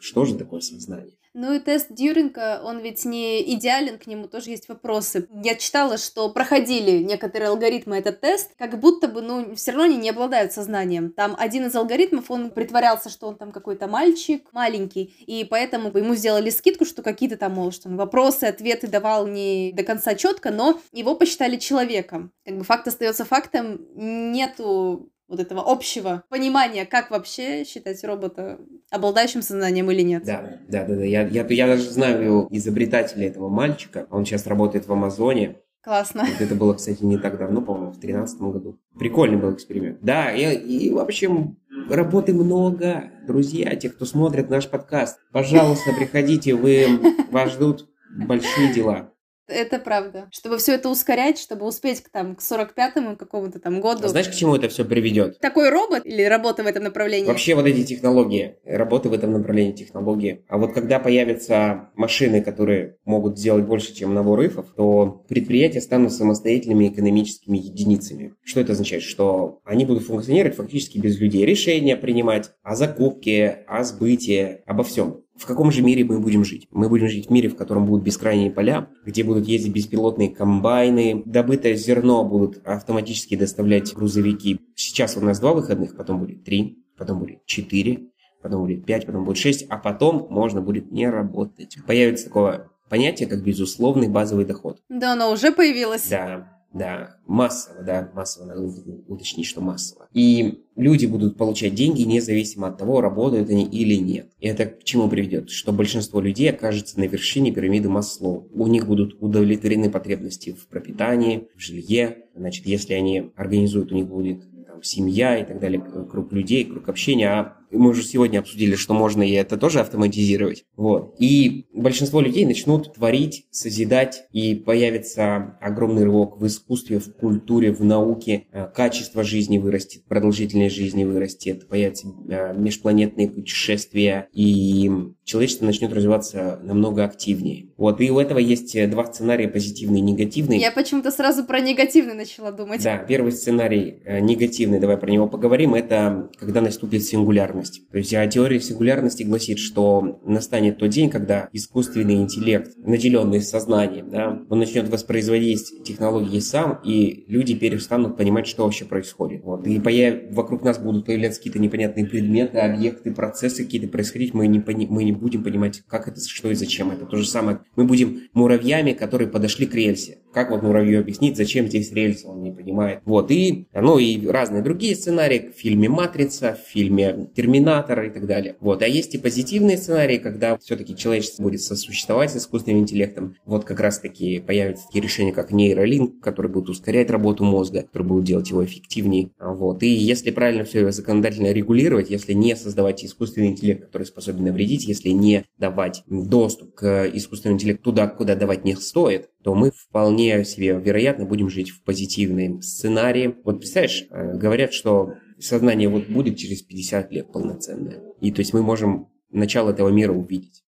что 0.00 0.24
же 0.24 0.36
такое 0.36 0.60
сознание? 0.60 1.16
Ну 1.38 1.52
и 1.52 1.58
тест 1.58 1.88
Дьюринга, 1.90 2.62
он 2.64 2.78
ведь 2.78 3.04
не 3.04 3.42
идеален, 3.54 3.98
к 3.98 4.06
нему 4.06 4.26
тоже 4.26 4.48
есть 4.48 4.70
вопросы. 4.70 5.28
Я 5.44 5.54
читала, 5.56 5.98
что 5.98 6.30
проходили 6.30 7.02
некоторые 7.02 7.50
алгоритмы 7.50 7.98
этот 7.98 8.22
тест, 8.22 8.52
как 8.56 8.80
будто 8.80 9.06
бы, 9.06 9.20
ну, 9.20 9.54
все 9.54 9.72
равно 9.72 9.84
они 9.84 9.98
не 9.98 10.08
обладают 10.08 10.54
сознанием. 10.54 11.12
Там 11.12 11.36
один 11.38 11.66
из 11.66 11.74
алгоритмов, 11.74 12.30
он 12.30 12.50
притворялся, 12.50 13.10
что 13.10 13.28
он 13.28 13.36
там 13.36 13.52
какой-то 13.52 13.86
мальчик 13.86 14.48
маленький, 14.52 15.14
и 15.26 15.44
поэтому 15.44 15.94
ему 15.94 16.14
сделали 16.14 16.48
скидку, 16.48 16.86
что 16.86 17.02
какие-то 17.02 17.36
там, 17.36 17.52
может, 17.52 17.84
он 17.84 17.98
вопросы, 17.98 18.44
ответы 18.44 18.86
давал 18.86 19.26
не 19.26 19.72
до 19.72 19.82
конца 19.82 20.14
четко, 20.14 20.50
но 20.50 20.80
его 20.92 21.16
посчитали 21.16 21.58
человеком. 21.58 22.32
Как 22.46 22.56
бы 22.56 22.64
факт 22.64 22.88
остается 22.88 23.26
фактом, 23.26 23.86
нету 23.94 25.12
вот 25.28 25.40
этого 25.40 25.70
общего 25.70 26.24
понимания, 26.28 26.86
как 26.86 27.10
вообще 27.10 27.64
считать 27.64 28.02
робота 28.04 28.58
обладающим 28.90 29.42
сознанием 29.42 29.90
или 29.90 30.02
нет. 30.02 30.24
Да, 30.24 30.58
да, 30.68 30.84
да, 30.84 30.96
да. 30.96 31.04
Я, 31.04 31.26
я, 31.26 31.46
я 31.48 31.66
даже 31.66 31.90
знаю 31.90 32.48
изобретателя 32.50 33.26
этого 33.26 33.48
мальчика. 33.48 34.06
Он 34.10 34.24
сейчас 34.24 34.46
работает 34.46 34.86
в 34.86 34.92
Амазоне. 34.92 35.56
Классно. 35.82 36.24
Вот 36.24 36.40
это 36.40 36.54
было, 36.56 36.74
кстати, 36.74 37.04
не 37.04 37.16
так 37.16 37.38
давно, 37.38 37.62
по-моему, 37.62 37.90
в 37.90 38.00
2013 38.00 38.40
году. 38.40 38.80
Прикольный 38.98 39.36
был 39.36 39.54
эксперимент. 39.54 39.98
Да, 40.02 40.32
и, 40.32 40.56
и 40.56 40.92
в 40.92 40.98
общем, 40.98 41.58
работы 41.88 42.34
много. 42.34 43.04
Друзья, 43.26 43.74
те, 43.76 43.88
кто 43.90 44.04
смотрит 44.04 44.50
наш 44.50 44.68
подкаст, 44.68 45.20
пожалуйста, 45.32 45.92
приходите, 45.96 46.54
вы, 46.54 46.86
вас 47.30 47.52
ждут 47.52 47.88
большие 48.10 48.72
дела. 48.72 49.12
Это 49.48 49.78
правда. 49.78 50.28
Чтобы 50.32 50.58
все 50.58 50.74
это 50.74 50.88
ускорять, 50.88 51.38
чтобы 51.38 51.66
успеть 51.66 52.02
к, 52.02 52.08
там, 52.08 52.34
к 52.34 52.40
45-му 52.40 53.16
какому-то 53.16 53.60
там 53.60 53.80
году. 53.80 54.04
А 54.04 54.08
знаешь, 54.08 54.28
к 54.28 54.34
чему 54.34 54.56
это 54.56 54.68
все 54.68 54.84
приведет? 54.84 55.38
Такой 55.38 55.70
робот 55.70 56.04
или 56.04 56.22
работа 56.22 56.62
в 56.62 56.66
этом 56.66 56.84
направлении? 56.84 57.26
Вообще 57.26 57.54
вот 57.54 57.66
эти 57.66 57.84
технологии, 57.84 58.56
работы 58.64 59.08
в 59.08 59.12
этом 59.12 59.32
направлении 59.32 59.72
технологии. 59.72 60.44
А 60.48 60.58
вот 60.58 60.72
когда 60.72 60.98
появятся 60.98 61.90
машины, 61.94 62.42
которые 62.42 62.96
могут 63.04 63.38
сделать 63.38 63.64
больше, 63.64 63.94
чем 63.94 64.14
набор 64.14 64.40
рифов, 64.40 64.66
то 64.76 65.24
предприятия 65.28 65.80
станут 65.80 66.12
самостоятельными 66.12 66.88
экономическими 66.88 67.58
единицами. 67.58 68.34
Что 68.44 68.60
это 68.60 68.72
означает? 68.72 69.02
Что 69.02 69.60
они 69.64 69.84
будут 69.84 70.04
функционировать 70.04 70.56
фактически 70.56 70.98
без 70.98 71.18
людей. 71.20 71.46
Решения 71.46 71.96
принимать 71.96 72.50
о 72.62 72.74
закупке, 72.74 73.64
о 73.68 73.84
сбытии, 73.84 74.62
обо 74.66 74.82
всем. 74.82 75.22
В 75.38 75.46
каком 75.46 75.70
же 75.70 75.82
мире 75.82 76.04
мы 76.04 76.18
будем 76.18 76.44
жить? 76.44 76.66
Мы 76.70 76.88
будем 76.88 77.08
жить 77.08 77.28
в 77.28 77.30
мире, 77.30 77.48
в 77.48 77.56
котором 77.56 77.86
будут 77.86 78.04
бескрайние 78.04 78.50
поля, 78.50 78.88
где 79.04 79.22
будут 79.22 79.46
ездить 79.46 79.72
беспилотные 79.72 80.30
комбайны, 80.30 81.22
добытое 81.26 81.74
зерно 81.74 82.24
будут 82.24 82.66
автоматически 82.66 83.36
доставлять 83.36 83.92
грузовики. 83.94 84.60
Сейчас 84.74 85.16
у 85.16 85.20
нас 85.20 85.38
два 85.38 85.52
выходных, 85.52 85.96
потом 85.96 86.20
будет 86.20 86.44
три, 86.44 86.84
потом 86.96 87.18
будет 87.18 87.44
четыре, 87.44 88.08
потом 88.42 88.62
будет 88.62 88.86
пять, 88.86 89.06
потом 89.06 89.24
будет 89.24 89.38
шесть, 89.38 89.66
а 89.68 89.76
потом 89.76 90.26
можно 90.30 90.62
будет 90.62 90.90
не 90.90 91.08
работать. 91.08 91.76
Появится 91.86 92.26
такое 92.26 92.70
понятие, 92.88 93.28
как 93.28 93.42
безусловный 93.42 94.08
базовый 94.08 94.44
доход. 94.44 94.80
Да, 94.88 95.12
оно 95.12 95.30
уже 95.30 95.52
появилось. 95.52 96.08
Да, 96.08 96.60
да, 96.72 97.16
массово, 97.26 97.82
да, 97.82 98.10
массово, 98.14 98.46
надо 98.46 98.62
уточнить, 99.08 99.46
что 99.46 99.60
массово. 99.60 100.08
И 100.12 100.65
люди 100.76 101.06
будут 101.06 101.36
получать 101.36 101.74
деньги 101.74 102.02
независимо 102.02 102.68
от 102.68 102.78
того, 102.78 103.00
работают 103.00 103.50
они 103.50 103.64
или 103.64 103.94
нет. 103.94 104.30
И 104.38 104.46
это 104.46 104.66
к 104.66 104.84
чему 104.84 105.08
приведет? 105.08 105.50
Что 105.50 105.72
большинство 105.72 106.20
людей 106.20 106.50
окажется 106.50 107.00
на 107.00 107.04
вершине 107.04 107.50
пирамиды 107.50 107.88
Маслоу. 107.88 108.48
У 108.52 108.66
них 108.66 108.86
будут 108.86 109.16
удовлетворены 109.20 109.90
потребности 109.90 110.52
в 110.52 110.68
пропитании, 110.68 111.48
в 111.56 111.60
жилье. 111.60 112.18
Значит, 112.34 112.66
если 112.66 112.94
они 112.94 113.30
организуют, 113.36 113.92
у 113.92 113.94
них 113.94 114.06
будет 114.06 114.42
там, 114.66 114.82
семья 114.82 115.38
и 115.38 115.44
так 115.44 115.58
далее, 115.58 115.80
круг 115.80 116.32
людей, 116.32 116.64
круг 116.64 116.88
общения, 116.88 117.30
а 117.30 117.56
мы 117.70 117.90
уже 117.90 118.02
сегодня 118.02 118.38
обсудили, 118.38 118.74
что 118.74 118.94
можно 118.94 119.22
и 119.22 119.32
это 119.32 119.56
тоже 119.56 119.80
автоматизировать. 119.80 120.64
Вот. 120.76 121.14
И 121.18 121.66
большинство 121.74 122.20
людей 122.20 122.44
начнут 122.44 122.94
творить, 122.94 123.46
созидать, 123.50 124.24
и 124.32 124.54
появится 124.54 125.56
огромный 125.60 126.04
рывок 126.04 126.38
в 126.38 126.46
искусстве, 126.46 126.98
в 126.98 127.14
культуре, 127.14 127.72
в 127.72 127.84
науке. 127.84 128.46
Э, 128.52 128.68
качество 128.72 129.24
жизни 129.24 129.58
вырастет, 129.58 130.04
продолжительность 130.06 130.74
жизни 130.74 131.04
вырастет, 131.04 131.68
появятся 131.68 132.08
э, 132.28 132.54
межпланетные 132.56 133.28
путешествия, 133.28 134.28
и 134.32 134.90
человечество 135.24 135.66
начнет 135.66 135.92
развиваться 135.92 136.60
намного 136.62 137.04
активнее. 137.04 137.68
Вот. 137.76 138.00
И 138.00 138.10
у 138.10 138.18
этого 138.18 138.38
есть 138.38 138.88
два 138.90 139.04
сценария, 139.06 139.48
позитивный 139.48 139.98
и 139.98 140.02
негативный. 140.02 140.58
Я 140.58 140.72
почему-то 140.72 141.10
сразу 141.10 141.44
про 141.44 141.60
негативный 141.60 142.14
начала 142.14 142.52
думать. 142.52 142.82
Да, 142.82 142.98
первый 142.98 143.32
сценарий 143.32 144.02
э, 144.04 144.20
негативный, 144.20 144.78
давай 144.78 144.96
про 144.96 145.10
него 145.10 145.26
поговорим, 145.28 145.74
это 145.74 146.30
когда 146.38 146.60
наступит 146.60 147.04
сингулярность 147.04 147.55
сингулярности. 147.56 147.82
То 147.90 147.98
есть 147.98 148.14
а 148.14 148.26
теория 148.26 148.60
сингулярности 148.60 149.22
гласит, 149.22 149.58
что 149.58 150.20
настанет 150.24 150.78
тот 150.78 150.90
день, 150.90 151.10
когда 151.10 151.48
искусственный 151.52 152.16
интеллект, 152.16 152.72
наделенный 152.78 153.40
сознанием, 153.40 154.10
да, 154.10 154.40
он 154.48 154.58
начнет 154.58 154.88
воспроизводить 154.88 155.84
технологии 155.84 156.40
сам, 156.40 156.80
и 156.84 157.24
люди 157.28 157.54
перестанут 157.54 158.16
понимать, 158.16 158.46
что 158.46 158.64
вообще 158.64 158.84
происходит. 158.84 159.42
Вот. 159.44 159.66
И 159.66 159.80
появ... 159.80 160.32
вокруг 160.32 160.62
нас 160.62 160.78
будут 160.78 161.06
появляться 161.06 161.40
какие-то 161.40 161.58
непонятные 161.58 162.06
предметы, 162.06 162.58
объекты, 162.58 163.12
процессы 163.12 163.64
какие-то 163.64 163.88
происходить, 163.88 164.34
мы 164.34 164.46
не, 164.46 164.60
пони... 164.60 164.86
мы 164.88 165.04
не 165.04 165.12
будем 165.12 165.42
понимать, 165.42 165.82
как 165.88 166.08
это, 166.08 166.20
что 166.20 166.50
и 166.50 166.54
зачем 166.54 166.90
это. 166.90 167.06
То 167.06 167.16
же 167.16 167.26
самое, 167.26 167.60
мы 167.76 167.84
будем 167.84 168.22
муравьями, 168.32 168.92
которые 168.92 169.28
подошли 169.28 169.66
к 169.66 169.74
рельсе. 169.74 170.18
Как 170.36 170.50
вот 170.50 170.62
муравью 170.62 171.00
объяснить, 171.00 171.34
зачем 171.34 171.66
здесь 171.66 171.92
рельсы, 171.92 172.28
он 172.28 172.42
не 172.42 172.52
понимает. 172.52 173.00
Вот, 173.06 173.30
и, 173.30 173.68
ну, 173.72 173.96
и 173.96 174.26
разные 174.26 174.62
другие 174.62 174.94
сценарии 174.94 175.50
в 175.50 175.58
фильме 175.58 175.88
«Матрица», 175.88 176.58
в 176.62 176.70
фильме 176.70 177.30
«Терминатор» 177.34 178.02
и 178.02 178.10
так 178.10 178.26
далее. 178.26 178.56
Вот, 178.60 178.82
а 178.82 178.86
есть 178.86 179.14
и 179.14 179.18
позитивные 179.18 179.78
сценарии, 179.78 180.18
когда 180.18 180.58
все-таки 180.58 180.94
человечество 180.94 181.42
будет 181.42 181.62
сосуществовать 181.62 182.32
с 182.32 182.36
искусственным 182.36 182.80
интеллектом. 182.80 183.36
Вот 183.46 183.64
как 183.64 183.80
раз 183.80 183.98
таки 183.98 184.40
появятся 184.40 184.84
такие 184.84 185.02
решения, 185.02 185.32
как 185.32 185.52
нейролинк, 185.52 186.20
которые 186.20 186.52
будут 186.52 186.68
ускорять 186.68 187.08
работу 187.08 187.42
мозга, 187.42 187.84
которые 187.84 188.06
будут 188.06 188.24
делать 188.26 188.50
его 188.50 188.62
эффективнее. 188.62 189.30
Вот, 189.40 189.82
и 189.82 189.88
если 189.88 190.30
правильно 190.32 190.64
все 190.64 190.92
законодательно 190.92 191.50
регулировать, 191.50 192.10
если 192.10 192.34
не 192.34 192.56
создавать 192.56 193.02
искусственный 193.02 193.48
интеллект, 193.48 193.86
который 193.86 194.04
способен 194.04 194.44
навредить, 194.44 194.86
если 194.86 195.08
не 195.08 195.46
давать 195.56 196.02
доступ 196.06 196.74
к 196.74 197.06
искусственному 197.14 197.56
интеллекту 197.56 197.84
туда, 197.84 198.06
куда 198.06 198.34
давать 198.34 198.66
не 198.66 198.76
стоит, 198.76 199.30
то 199.46 199.54
мы 199.54 199.70
вполне 199.70 200.44
себе 200.44 200.72
вероятно 200.72 201.24
будем 201.24 201.48
жить 201.48 201.70
в 201.70 201.84
позитивном 201.84 202.62
сценарии. 202.62 203.36
Вот 203.44 203.60
представляешь, 203.60 204.04
э, 204.10 204.36
говорят, 204.36 204.72
что 204.72 205.12
сознание 205.38 205.88
вот 205.88 206.08
будет 206.08 206.36
через 206.36 206.62
50 206.62 207.12
лет 207.12 207.32
полноценное. 207.32 208.02
И 208.20 208.32
то 208.32 208.40
есть 208.40 208.52
мы 208.52 208.64
можем 208.64 209.08
начало 209.30 209.70
этого 209.70 209.88
мира 209.90 210.12
увидеть. 210.12 210.64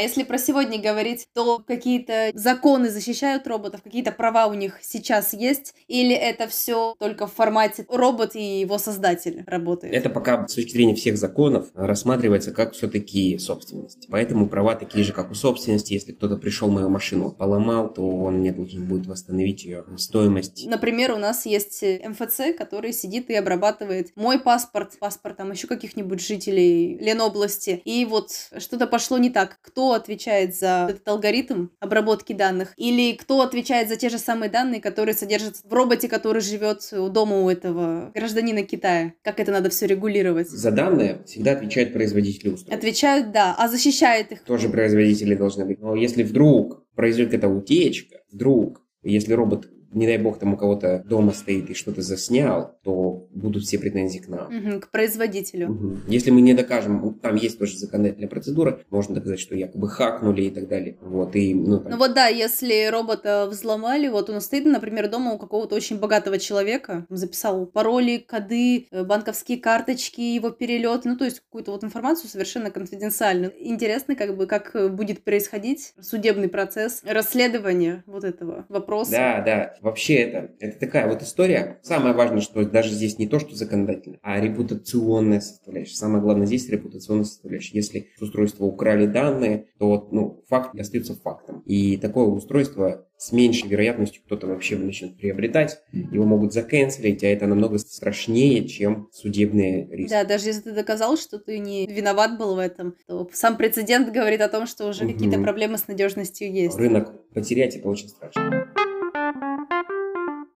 А 0.00 0.02
если 0.02 0.22
про 0.22 0.38
сегодня 0.38 0.80
говорить, 0.80 1.26
то 1.34 1.58
какие-то 1.58 2.30
законы 2.32 2.88
защищают 2.88 3.46
роботов, 3.46 3.82
какие-то 3.84 4.12
права 4.12 4.46
у 4.46 4.54
них 4.54 4.78
сейчас 4.80 5.34
есть, 5.34 5.74
или 5.88 6.14
это 6.14 6.48
все 6.48 6.94
только 6.98 7.26
в 7.26 7.34
формате 7.34 7.84
робот 7.86 8.34
и 8.34 8.60
его 8.60 8.78
создатель 8.78 9.44
работает? 9.46 9.92
Это 9.92 10.08
пока 10.08 10.48
с 10.48 10.54
точки 10.54 10.72
зрения 10.72 10.94
всех 10.94 11.18
законов 11.18 11.68
рассматривается 11.74 12.52
как 12.52 12.72
все-таки 12.72 13.36
собственность. 13.36 14.06
Поэтому 14.08 14.48
права 14.48 14.74
такие 14.74 15.04
же, 15.04 15.12
как 15.12 15.30
у 15.30 15.34
собственности. 15.34 15.92
Если 15.92 16.12
кто-то 16.12 16.38
пришел 16.38 16.70
мою 16.70 16.88
машину, 16.88 17.30
поломал, 17.30 17.92
то 17.92 18.00
он 18.00 18.40
не 18.40 18.52
должен 18.52 18.86
будет 18.86 19.06
восстановить 19.06 19.64
ее 19.64 19.84
стоимость. 19.98 20.66
Например, 20.66 21.12
у 21.12 21.18
нас 21.18 21.44
есть 21.44 21.82
МФЦ, 21.82 22.56
который 22.56 22.94
сидит 22.94 23.28
и 23.28 23.34
обрабатывает 23.34 24.12
мой 24.16 24.38
паспорт, 24.38 24.98
паспорт 24.98 25.36
там 25.36 25.52
еще 25.52 25.66
каких-нибудь 25.66 26.26
жителей 26.26 26.96
Ленобласти. 26.96 27.82
И 27.84 28.06
вот 28.06 28.30
что-то 28.56 28.86
пошло 28.86 29.18
не 29.18 29.28
так. 29.28 29.58
Кто 29.60 29.89
отвечает 29.92 30.56
за 30.56 30.88
этот 30.90 31.06
алгоритм 31.08 31.68
обработки 31.80 32.32
данных, 32.32 32.72
или 32.76 33.12
кто 33.12 33.42
отвечает 33.42 33.88
за 33.88 33.96
те 33.96 34.08
же 34.08 34.18
самые 34.18 34.50
данные, 34.50 34.80
которые 34.80 35.14
содержатся 35.14 35.62
в 35.66 35.72
роботе, 35.72 36.08
который 36.08 36.42
живет 36.42 36.88
у 36.92 37.08
дома 37.08 37.40
у 37.42 37.48
этого 37.48 38.10
гражданина 38.14 38.62
Китая. 38.62 39.14
Как 39.22 39.40
это 39.40 39.52
надо 39.52 39.70
все 39.70 39.86
регулировать? 39.86 40.48
За 40.48 40.70
данные 40.70 41.22
всегда 41.26 41.52
отвечают 41.52 41.92
производители 41.92 42.48
устройств. 42.48 42.72
Отвечают, 42.72 43.32
да. 43.32 43.54
А 43.58 43.68
защищает 43.68 44.32
их? 44.32 44.42
Тоже 44.44 44.68
производители 44.68 45.34
должны 45.34 45.64
быть. 45.64 45.80
Но 45.80 45.94
если 45.94 46.22
вдруг 46.22 46.84
произойдет 46.94 47.34
эта 47.34 47.48
утечка, 47.48 48.18
вдруг, 48.32 48.82
если 49.02 49.32
робот 49.32 49.68
не 49.92 50.06
дай 50.06 50.18
бог, 50.18 50.38
там 50.38 50.54
у 50.54 50.56
кого-то 50.56 51.02
дома 51.06 51.32
стоит 51.32 51.70
и 51.70 51.74
что-то 51.74 52.02
заснял, 52.02 52.78
то 52.84 53.26
будут 53.34 53.64
все 53.64 53.78
претензии 53.78 54.18
к 54.18 54.28
нам. 54.28 54.46
Угу, 54.46 54.80
к 54.80 54.90
производителю. 54.90 55.70
Угу. 55.70 55.96
Если 56.08 56.30
мы 56.30 56.40
не 56.40 56.54
докажем, 56.54 57.14
там 57.20 57.36
есть 57.36 57.58
тоже 57.58 57.76
законодательная 57.76 58.28
процедура, 58.28 58.80
можно 58.90 59.16
доказать, 59.16 59.40
что 59.40 59.54
якобы 59.54 59.88
хакнули 59.88 60.42
и 60.42 60.50
так 60.50 60.68
далее. 60.68 60.96
Вот, 61.00 61.34
и, 61.34 61.54
ну, 61.54 61.80
там... 61.80 61.92
ну 61.92 61.98
вот 61.98 62.14
да, 62.14 62.28
если 62.28 62.88
робота 62.90 63.48
взломали, 63.50 64.08
вот 64.08 64.30
он 64.30 64.40
стоит, 64.40 64.64
например, 64.64 65.08
дома 65.10 65.32
у 65.32 65.38
какого-то 65.38 65.74
очень 65.74 65.98
богатого 65.98 66.38
человека, 66.38 67.06
записал 67.08 67.66
пароли, 67.66 68.18
коды, 68.18 68.86
э, 68.90 69.04
банковские 69.04 69.58
карточки, 69.58 70.20
его 70.20 70.50
перелет, 70.50 71.04
ну 71.04 71.16
то 71.16 71.24
есть 71.24 71.40
какую-то 71.40 71.72
вот 71.72 71.84
информацию 71.84 72.30
совершенно 72.30 72.70
конфиденциальную. 72.70 73.52
Интересно, 73.58 74.14
как 74.14 74.36
бы, 74.36 74.46
как 74.46 74.76
будет 74.94 75.24
происходить 75.24 75.94
судебный 76.00 76.48
процесс, 76.48 77.02
расследование 77.04 78.04
вот 78.06 78.24
этого 78.24 78.66
вопроса. 78.68 79.10
Да, 79.12 79.42
да. 79.44 79.74
Вообще 79.80 80.14
это, 80.14 80.50
это 80.60 80.78
такая 80.78 81.08
вот 81.08 81.22
история. 81.22 81.78
Самое 81.82 82.14
важное, 82.14 82.40
что 82.40 82.64
даже 82.64 82.90
здесь 82.90 83.18
не 83.18 83.26
то, 83.26 83.38
что 83.38 83.54
законодательно, 83.54 84.18
а 84.22 84.40
репутационная 84.40 85.40
составляющая. 85.40 85.96
Самое 85.96 86.22
главное 86.22 86.46
здесь 86.46 86.68
репутационная 86.68 87.24
составляющая. 87.24 87.76
Если 87.76 88.08
с 88.18 88.22
устройства 88.22 88.64
украли 88.64 89.06
данные, 89.06 89.66
то 89.78 90.08
ну, 90.10 90.44
факт 90.48 90.78
остается 90.78 91.14
фактом. 91.14 91.62
И 91.66 91.96
такое 91.96 92.26
устройство 92.26 93.06
с 93.16 93.32
меньшей 93.32 93.68
вероятностью 93.68 94.22
кто-то 94.24 94.46
вообще 94.46 94.76
начнет 94.76 95.16
приобретать, 95.18 95.78
его 95.92 96.24
могут 96.24 96.54
заканцелить, 96.54 97.22
а 97.22 97.26
это 97.26 97.46
намного 97.46 97.76
страшнее, 97.78 98.66
чем 98.66 99.10
судебные 99.12 99.86
риски. 99.90 100.10
Да, 100.10 100.24
даже 100.24 100.46
если 100.46 100.62
ты 100.62 100.72
доказал, 100.72 101.18
что 101.18 101.38
ты 101.38 101.58
не 101.58 101.86
виноват 101.86 102.38
был 102.38 102.54
в 102.54 102.58
этом, 102.58 102.96
то 103.06 103.28
сам 103.34 103.58
прецедент 103.58 104.10
говорит 104.10 104.40
о 104.40 104.48
том, 104.48 104.66
что 104.66 104.88
уже 104.88 105.04
угу. 105.04 105.12
какие-то 105.12 105.38
проблемы 105.38 105.76
с 105.76 105.86
надежностью 105.86 106.50
есть. 106.50 106.78
Рынок 106.78 107.12
потерять 107.34 107.76
это 107.76 107.88
очень 107.88 108.08
страшно 108.08 108.66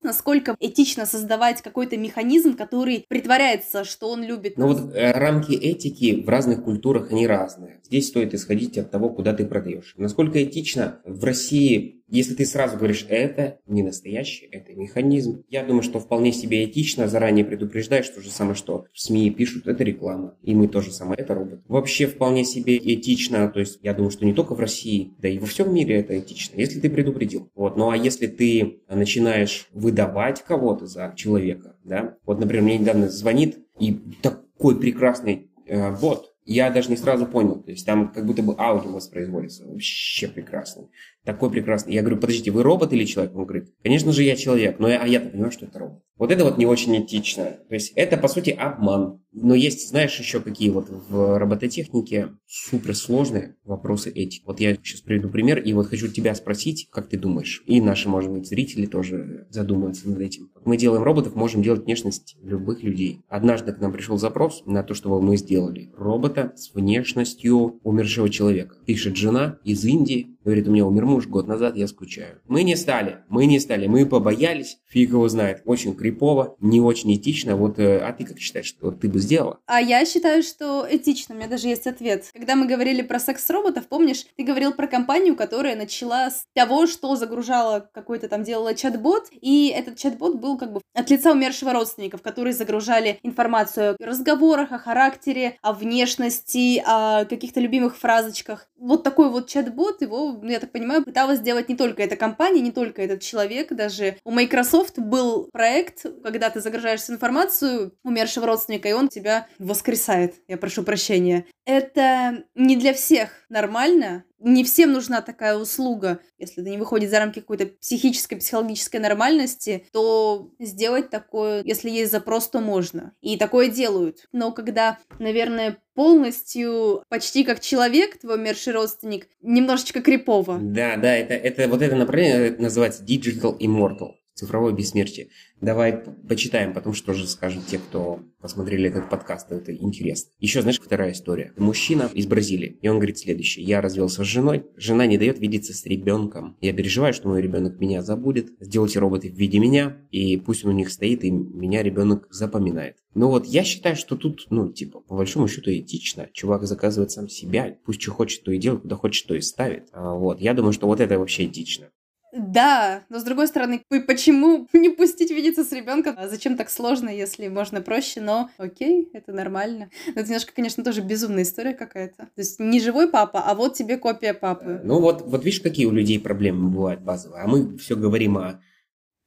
насколько 0.02 0.56
этично 0.60 1.06
создавать 1.06 1.62
какой-то 1.62 1.96
механизм, 1.96 2.56
который 2.56 3.04
притворяется, 3.08 3.84
что 3.84 4.10
он 4.10 4.22
любит. 4.22 4.56
Ну 4.56 4.68
вот 4.68 4.94
э, 4.94 5.12
рамки 5.12 5.52
этики 5.52 6.22
в 6.24 6.28
разных 6.28 6.64
культурах, 6.64 7.10
они 7.10 7.26
разные. 7.26 7.79
Здесь 7.90 8.06
стоит 8.06 8.34
исходить 8.34 8.78
от 8.78 8.92
того, 8.92 9.10
куда 9.10 9.34
ты 9.34 9.44
продаешь. 9.44 9.94
Насколько 9.96 10.44
этично 10.44 11.00
в 11.04 11.24
России 11.24 12.00
Если 12.10 12.34
ты 12.34 12.44
сразу 12.44 12.76
говоришь, 12.76 13.06
это 13.08 13.60
не 13.68 13.84
настоящий, 13.84 14.46
это 14.46 14.72
механизм, 14.74 15.44
я 15.48 15.64
думаю, 15.64 15.84
что 15.84 16.00
вполне 16.00 16.32
себе 16.32 16.64
этично 16.64 17.06
заранее 17.06 17.44
предупреждаешь 17.44 18.08
то 18.08 18.20
же 18.20 18.30
самое, 18.30 18.56
что 18.56 18.86
в 18.92 19.00
СМИ 19.00 19.30
пишут, 19.30 19.68
это 19.68 19.84
реклама, 19.84 20.36
и 20.42 20.54
мы 20.56 20.66
тоже 20.66 20.90
самое, 20.90 21.20
это 21.20 21.34
робот. 21.34 21.60
Вообще 21.68 22.06
вполне 22.06 22.44
себе 22.44 22.78
этично, 22.78 23.48
то 23.48 23.60
есть 23.60 23.78
я 23.82 23.94
думаю, 23.94 24.10
что 24.10 24.26
не 24.26 24.34
только 24.34 24.56
в 24.56 24.60
России, 24.60 25.12
да 25.20 25.28
и 25.28 25.38
во 25.38 25.46
всем 25.46 25.72
мире 25.72 26.00
это 26.00 26.18
этично, 26.18 26.58
если 26.58 26.80
ты 26.80 26.90
предупредил. 26.90 27.48
Вот. 27.54 27.76
Ну 27.76 27.90
а 27.90 27.96
если 27.96 28.26
ты 28.26 28.80
начинаешь 28.88 29.68
выдавать 29.72 30.42
кого-то 30.42 30.86
за 30.86 31.14
человека, 31.16 31.76
да, 31.84 32.16
вот, 32.26 32.40
например, 32.40 32.64
мне 32.64 32.78
недавно 32.78 33.08
звонит 33.08 33.58
и 33.78 33.96
такой 34.20 34.80
прекрасный 34.80 35.48
э, 35.66 35.96
бот, 35.96 36.29
я 36.54 36.70
даже 36.70 36.90
не 36.90 36.96
сразу 36.96 37.26
понял. 37.26 37.62
То 37.62 37.70
есть 37.70 37.86
там 37.86 38.12
как 38.12 38.26
будто 38.26 38.42
бы 38.42 38.56
аудио 38.58 38.90
воспроизводится. 38.90 39.64
Вообще 39.66 40.26
прекрасно. 40.26 40.88
Такой 41.24 41.50
прекрасный. 41.50 41.92
Я 41.92 42.00
говорю, 42.00 42.18
подождите, 42.18 42.50
вы 42.50 42.62
робот 42.62 42.92
или 42.92 43.04
человек? 43.04 43.34
Он 43.36 43.44
говорит, 43.44 43.74
конечно 43.82 44.12
же, 44.12 44.22
я 44.22 44.36
человек, 44.36 44.78
но 44.78 44.88
я, 44.88 45.02
а 45.02 45.06
я-то 45.06 45.28
понимаю, 45.28 45.52
что 45.52 45.66
это 45.66 45.78
робот. 45.78 46.02
Вот 46.16 46.30
это 46.30 46.44
вот 46.44 46.58
не 46.58 46.66
очень 46.66 47.02
этично. 47.02 47.44
То 47.68 47.74
есть 47.74 47.92
это, 47.94 48.18
по 48.18 48.28
сути, 48.28 48.50
обман. 48.50 49.20
Но 49.32 49.54
есть, 49.54 49.88
знаешь, 49.88 50.18
еще 50.18 50.40
какие 50.40 50.68
вот 50.70 50.88
в 50.88 51.38
робототехнике 51.38 52.30
суперсложные 52.46 53.56
вопросы 53.64 54.10
этики. 54.10 54.42
Вот 54.44 54.60
я 54.60 54.74
сейчас 54.74 55.00
приведу 55.00 55.28
пример, 55.28 55.58
и 55.60 55.72
вот 55.72 55.86
хочу 55.86 56.08
тебя 56.08 56.34
спросить, 56.34 56.88
как 56.90 57.08
ты 57.08 57.16
думаешь, 57.16 57.62
и 57.66 57.80
наши, 57.80 58.08
может 58.08 58.30
быть, 58.30 58.46
зрители 58.46 58.86
тоже 58.86 59.46
задумаются 59.50 60.10
над 60.10 60.20
этим. 60.20 60.50
Мы 60.64 60.76
делаем 60.76 61.04
роботов, 61.04 61.36
можем 61.36 61.62
делать 61.62 61.84
внешность 61.84 62.36
любых 62.42 62.82
людей. 62.82 63.20
Однажды 63.28 63.72
к 63.72 63.78
нам 63.78 63.92
пришел 63.92 64.18
запрос 64.18 64.62
на 64.66 64.82
то, 64.82 64.94
чтобы 64.94 65.22
мы 65.22 65.36
сделали 65.36 65.90
робота 65.96 66.52
с 66.56 66.74
внешностью 66.74 67.80
умершего 67.82 68.28
человека. 68.28 68.76
Пишет 68.84 69.16
жена 69.16 69.58
из 69.64 69.84
Индии, 69.84 70.36
Говорит, 70.44 70.68
у 70.68 70.70
меня 70.70 70.86
умер 70.86 71.04
муж 71.04 71.26
год 71.26 71.46
назад, 71.46 71.76
я 71.76 71.86
скучаю. 71.86 72.40
Мы 72.48 72.62
не 72.62 72.74
стали, 72.76 73.18
мы 73.28 73.44
не 73.44 73.60
стали, 73.60 73.86
мы 73.86 74.06
побоялись, 74.06 74.78
фиг 74.88 75.10
его 75.10 75.28
знает. 75.28 75.62
Очень 75.66 75.94
крипово, 75.94 76.56
не 76.60 76.80
очень 76.80 77.14
этично. 77.14 77.56
Вот, 77.56 77.78
э, 77.78 77.98
а 77.98 78.12
ты 78.12 78.24
как 78.24 78.38
считаешь, 78.38 78.66
что 78.66 78.90
ты 78.90 79.08
бы 79.08 79.18
сделала? 79.18 79.58
А 79.66 79.80
я 79.80 80.04
считаю, 80.06 80.42
что 80.42 80.86
этично. 80.88 81.34
У 81.34 81.38
меня 81.38 81.48
даже 81.48 81.68
есть 81.68 81.86
ответ. 81.86 82.30
Когда 82.32 82.56
мы 82.56 82.66
говорили 82.66 83.02
про 83.02 83.18
секс-роботов, 83.18 83.84
помнишь, 83.88 84.24
ты 84.36 84.44
говорил 84.44 84.72
про 84.72 84.86
компанию, 84.86 85.36
которая 85.36 85.76
начала 85.76 86.30
с 86.30 86.44
того, 86.54 86.86
что 86.86 87.16
загружала 87.16 87.88
какой-то 87.92 88.28
там, 88.28 88.42
делала 88.42 88.74
чат-бот, 88.74 89.28
и 89.30 89.68
этот 89.68 89.96
чат-бот 89.96 90.40
был 90.40 90.56
как 90.56 90.72
бы 90.72 90.80
от 90.94 91.10
лица 91.10 91.32
умершего 91.32 91.74
родственников, 91.74 92.22
которые 92.22 92.54
загружали 92.54 93.18
информацию 93.22 93.96
о 94.00 94.04
разговорах, 94.06 94.72
о 94.72 94.78
характере, 94.78 95.58
о 95.60 95.74
внешности, 95.74 96.82
о 96.86 97.26
каких-то 97.26 97.60
любимых 97.60 97.98
фразочках. 97.98 98.68
Вот 98.80 99.04
такой 99.04 99.28
вот 99.28 99.46
чат-бот, 99.46 100.00
его 100.00 100.32
ну, 100.32 100.50
я 100.50 100.58
так 100.58 100.72
понимаю, 100.72 101.04
пыталась 101.04 101.38
сделать 101.38 101.68
не 101.68 101.76
только 101.76 102.02
эта 102.02 102.16
компания, 102.16 102.62
не 102.62 102.72
только 102.72 103.02
этот 103.02 103.20
человек, 103.20 103.72
даже 103.72 104.16
у 104.24 104.30
Microsoft 104.30 104.98
был 104.98 105.50
проект, 105.52 106.06
когда 106.24 106.48
ты 106.48 106.60
загружаешь 106.60 107.08
информацию 107.08 107.92
умершего 108.02 108.46
родственника, 108.46 108.88
и 108.88 108.92
он 108.92 109.08
тебя 109.08 109.46
воскресает. 109.58 110.36
Я 110.48 110.56
прошу 110.56 110.82
прощения. 110.82 111.44
Это 111.66 112.44
не 112.54 112.74
для 112.76 112.94
всех 112.94 113.30
нормально, 113.50 114.24
не 114.40 114.64
всем 114.64 114.92
нужна 114.92 115.20
такая 115.20 115.56
услуга. 115.56 116.20
Если 116.38 116.62
это 116.62 116.70
не 116.70 116.78
выходит 116.78 117.10
за 117.10 117.18
рамки 117.18 117.40
какой-то 117.40 117.66
психической, 117.66 118.38
психологической 118.38 118.98
нормальности, 118.98 119.86
то 119.92 120.50
сделать 120.58 121.10
такое, 121.10 121.62
если 121.64 121.90
есть 121.90 122.10
запрос, 122.10 122.48
то 122.48 122.60
можно. 122.60 123.12
И 123.20 123.36
такое 123.36 123.68
делают. 123.68 124.26
Но 124.32 124.50
когда, 124.52 124.98
наверное, 125.18 125.78
полностью 126.00 127.02
почти 127.10 127.44
как 127.44 127.60
человек, 127.60 128.18
твой 128.18 128.36
умерший 128.36 128.72
родственник, 128.72 129.28
немножечко 129.42 130.00
крипово. 130.00 130.56
Да, 130.58 130.96
да, 130.96 131.14
это, 131.14 131.34
это 131.34 131.68
вот 131.68 131.82
это 131.82 131.94
направление 131.94 132.56
называется 132.58 133.04
Digital 133.04 133.58
Immortal 133.58 134.12
цифровое 134.34 134.72
бессмертие. 134.72 135.28
Давай 135.60 136.02
почитаем, 136.28 136.72
потому 136.72 136.94
что 136.94 137.06
тоже 137.06 137.26
скажут 137.26 137.66
те, 137.66 137.78
кто 137.78 138.20
посмотрели 138.40 138.88
этот 138.88 139.10
подкаст, 139.10 139.52
это 139.52 139.74
интересно. 139.74 140.32
Еще, 140.38 140.62
знаешь, 140.62 140.80
вторая 140.80 141.12
история. 141.12 141.52
Мужчина 141.58 142.10
из 142.14 142.26
Бразилии, 142.26 142.78
и 142.80 142.88
он 142.88 142.96
говорит 142.96 143.18
следующее. 143.18 143.64
Я 143.66 143.80
развелся 143.82 144.24
с 144.24 144.26
женой, 144.26 144.64
жена 144.76 145.06
не 145.06 145.18
дает 145.18 145.38
видеться 145.38 145.74
с 145.74 145.84
ребенком. 145.84 146.56
Я 146.60 146.72
переживаю, 146.72 147.12
что 147.12 147.28
мой 147.28 147.42
ребенок 147.42 147.78
меня 147.78 148.02
забудет. 148.02 148.52
Сделайте 148.60 148.98
роботы 148.98 149.30
в 149.30 149.36
виде 149.36 149.58
меня, 149.58 149.98
и 150.10 150.36
пусть 150.38 150.64
он 150.64 150.70
у 150.70 150.74
них 150.74 150.90
стоит, 150.90 151.24
и 151.24 151.30
меня 151.30 151.82
ребенок 151.82 152.26
запоминает. 152.30 152.96
Ну 153.14 153.28
вот, 153.28 153.44
я 153.44 153.64
считаю, 153.64 153.96
что 153.96 154.16
тут, 154.16 154.46
ну, 154.50 154.72
типа, 154.72 155.00
по 155.00 155.16
большому 155.16 155.48
счету 155.48 155.70
этично. 155.70 156.28
Чувак 156.32 156.64
заказывает 156.64 157.10
сам 157.10 157.28
себя, 157.28 157.76
пусть 157.84 158.00
что 158.00 158.12
хочет, 158.12 158.44
то 158.44 158.52
и 158.52 158.58
делает, 158.58 158.82
куда 158.82 158.96
хочет, 158.96 159.26
то 159.26 159.34
и 159.34 159.40
ставит. 159.40 159.88
А, 159.92 160.14
вот, 160.14 160.40
я 160.40 160.54
думаю, 160.54 160.72
что 160.72 160.86
вот 160.86 161.00
это 161.00 161.18
вообще 161.18 161.46
этично. 161.46 161.90
Да, 162.32 163.02
но 163.08 163.18
с 163.18 163.24
другой 163.24 163.48
стороны, 163.48 163.82
почему 164.06 164.68
не 164.72 164.90
пустить 164.90 165.30
видеться 165.30 165.64
с 165.64 165.72
ребенком? 165.72 166.14
А 166.16 166.28
зачем 166.28 166.56
так 166.56 166.70
сложно, 166.70 167.08
если 167.08 167.48
можно 167.48 167.80
проще? 167.80 168.20
Но 168.20 168.50
окей, 168.56 169.08
это 169.12 169.32
нормально. 169.32 169.90
Но 170.06 170.20
это 170.20 170.24
немножко, 170.24 170.52
конечно, 170.54 170.84
тоже 170.84 171.00
безумная 171.00 171.42
история 171.42 171.74
какая-то. 171.74 172.16
То 172.16 172.30
есть 172.36 172.60
не 172.60 172.80
живой 172.80 173.08
папа, 173.08 173.40
а 173.40 173.54
вот 173.54 173.74
тебе 173.74 173.96
копия 173.96 174.34
папы. 174.34 174.80
Ну 174.84 175.00
вот, 175.00 175.22
вот 175.22 175.44
видишь, 175.44 175.60
какие 175.60 175.86
у 175.86 175.90
людей 175.90 176.20
проблемы 176.20 176.70
бывают 176.70 177.00
базовые. 177.00 177.42
А 177.42 177.48
мы 177.48 177.76
все 177.78 177.96
говорим 177.96 178.38
о... 178.38 178.60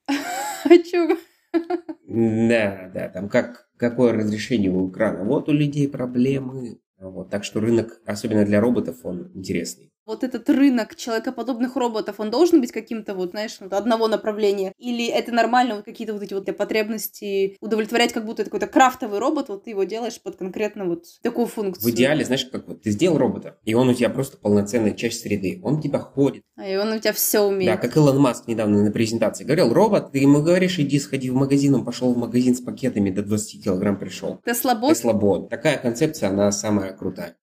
О 0.65 0.77
чем? 0.77 1.17
Да, 2.07 2.89
да, 2.93 3.09
там 3.09 3.27
как, 3.27 3.67
какое 3.77 4.13
разрешение 4.13 4.71
у 4.71 4.89
экрана. 4.89 5.25
Вот 5.25 5.49
у 5.49 5.51
людей 5.51 5.89
проблемы. 5.89 6.79
Вот, 6.99 7.29
так 7.29 7.43
что 7.43 7.59
рынок, 7.59 7.99
особенно 8.05 8.45
для 8.45 8.61
роботов, 8.61 8.95
он 9.03 9.29
интересный 9.33 9.93
вот 10.05 10.23
этот 10.23 10.49
рынок 10.49 10.95
человекоподобных 10.95 11.75
роботов, 11.75 12.15
он 12.17 12.29
должен 12.31 12.61
быть 12.61 12.71
каким-то 12.71 13.15
вот, 13.15 13.31
знаешь, 13.31 13.57
вот 13.59 13.73
одного 13.73 14.07
направления? 14.07 14.73
Или 14.77 15.07
это 15.07 15.31
нормально 15.31 15.75
вот 15.75 15.85
какие-то 15.85 16.13
вот 16.13 16.23
эти 16.23 16.33
вот 16.33 16.45
потребности 16.57 17.57
удовлетворять, 17.61 18.13
как 18.13 18.25
будто 18.25 18.41
это 18.41 18.51
какой-то 18.51 18.67
крафтовый 18.67 19.19
робот, 19.19 19.49
вот 19.49 19.63
ты 19.63 19.71
его 19.71 19.83
делаешь 19.83 20.21
под 20.21 20.35
конкретно 20.35 20.85
вот 20.85 21.05
такую 21.21 21.47
функцию? 21.47 21.91
В 21.91 21.95
идеале, 21.95 22.25
знаешь, 22.25 22.45
как 22.45 22.67
вот 22.67 22.81
ты 22.81 22.91
сделал 22.91 23.17
робота, 23.17 23.57
и 23.63 23.73
он 23.73 23.89
у 23.89 23.93
тебя 23.93 24.09
просто 24.09 24.37
полноценная 24.37 24.91
часть 24.91 25.21
среды. 25.21 25.59
Он 25.63 25.75
у 25.75 25.81
тебя 25.81 25.99
ходит. 25.99 26.43
А 26.55 26.67
и 26.67 26.75
он 26.75 26.91
у 26.91 26.99
тебя 26.99 27.13
все 27.13 27.41
умеет. 27.41 27.71
Да, 27.71 27.77
как 27.77 27.95
Илон 27.95 28.19
Маск 28.19 28.47
недавно 28.47 28.83
на 28.83 28.91
презентации 28.91 29.43
говорил, 29.43 29.73
робот, 29.73 30.11
ты 30.11 30.19
ему 30.19 30.41
говоришь, 30.41 30.79
иди 30.79 30.99
сходи 30.99 31.29
в 31.29 31.35
магазин, 31.35 31.75
он 31.75 31.85
пошел 31.85 32.13
в 32.13 32.17
магазин 32.17 32.55
с 32.55 32.61
пакетами, 32.61 33.09
до 33.09 33.23
20 33.23 33.63
килограмм 33.63 33.97
пришел. 33.97 34.39
Теслабот? 34.45 34.93
Теслабот. 34.93 35.49
Такая 35.49 35.77
концепция, 35.77 36.29
она 36.29 36.51
самая 36.51 36.93
крутая 36.93 37.35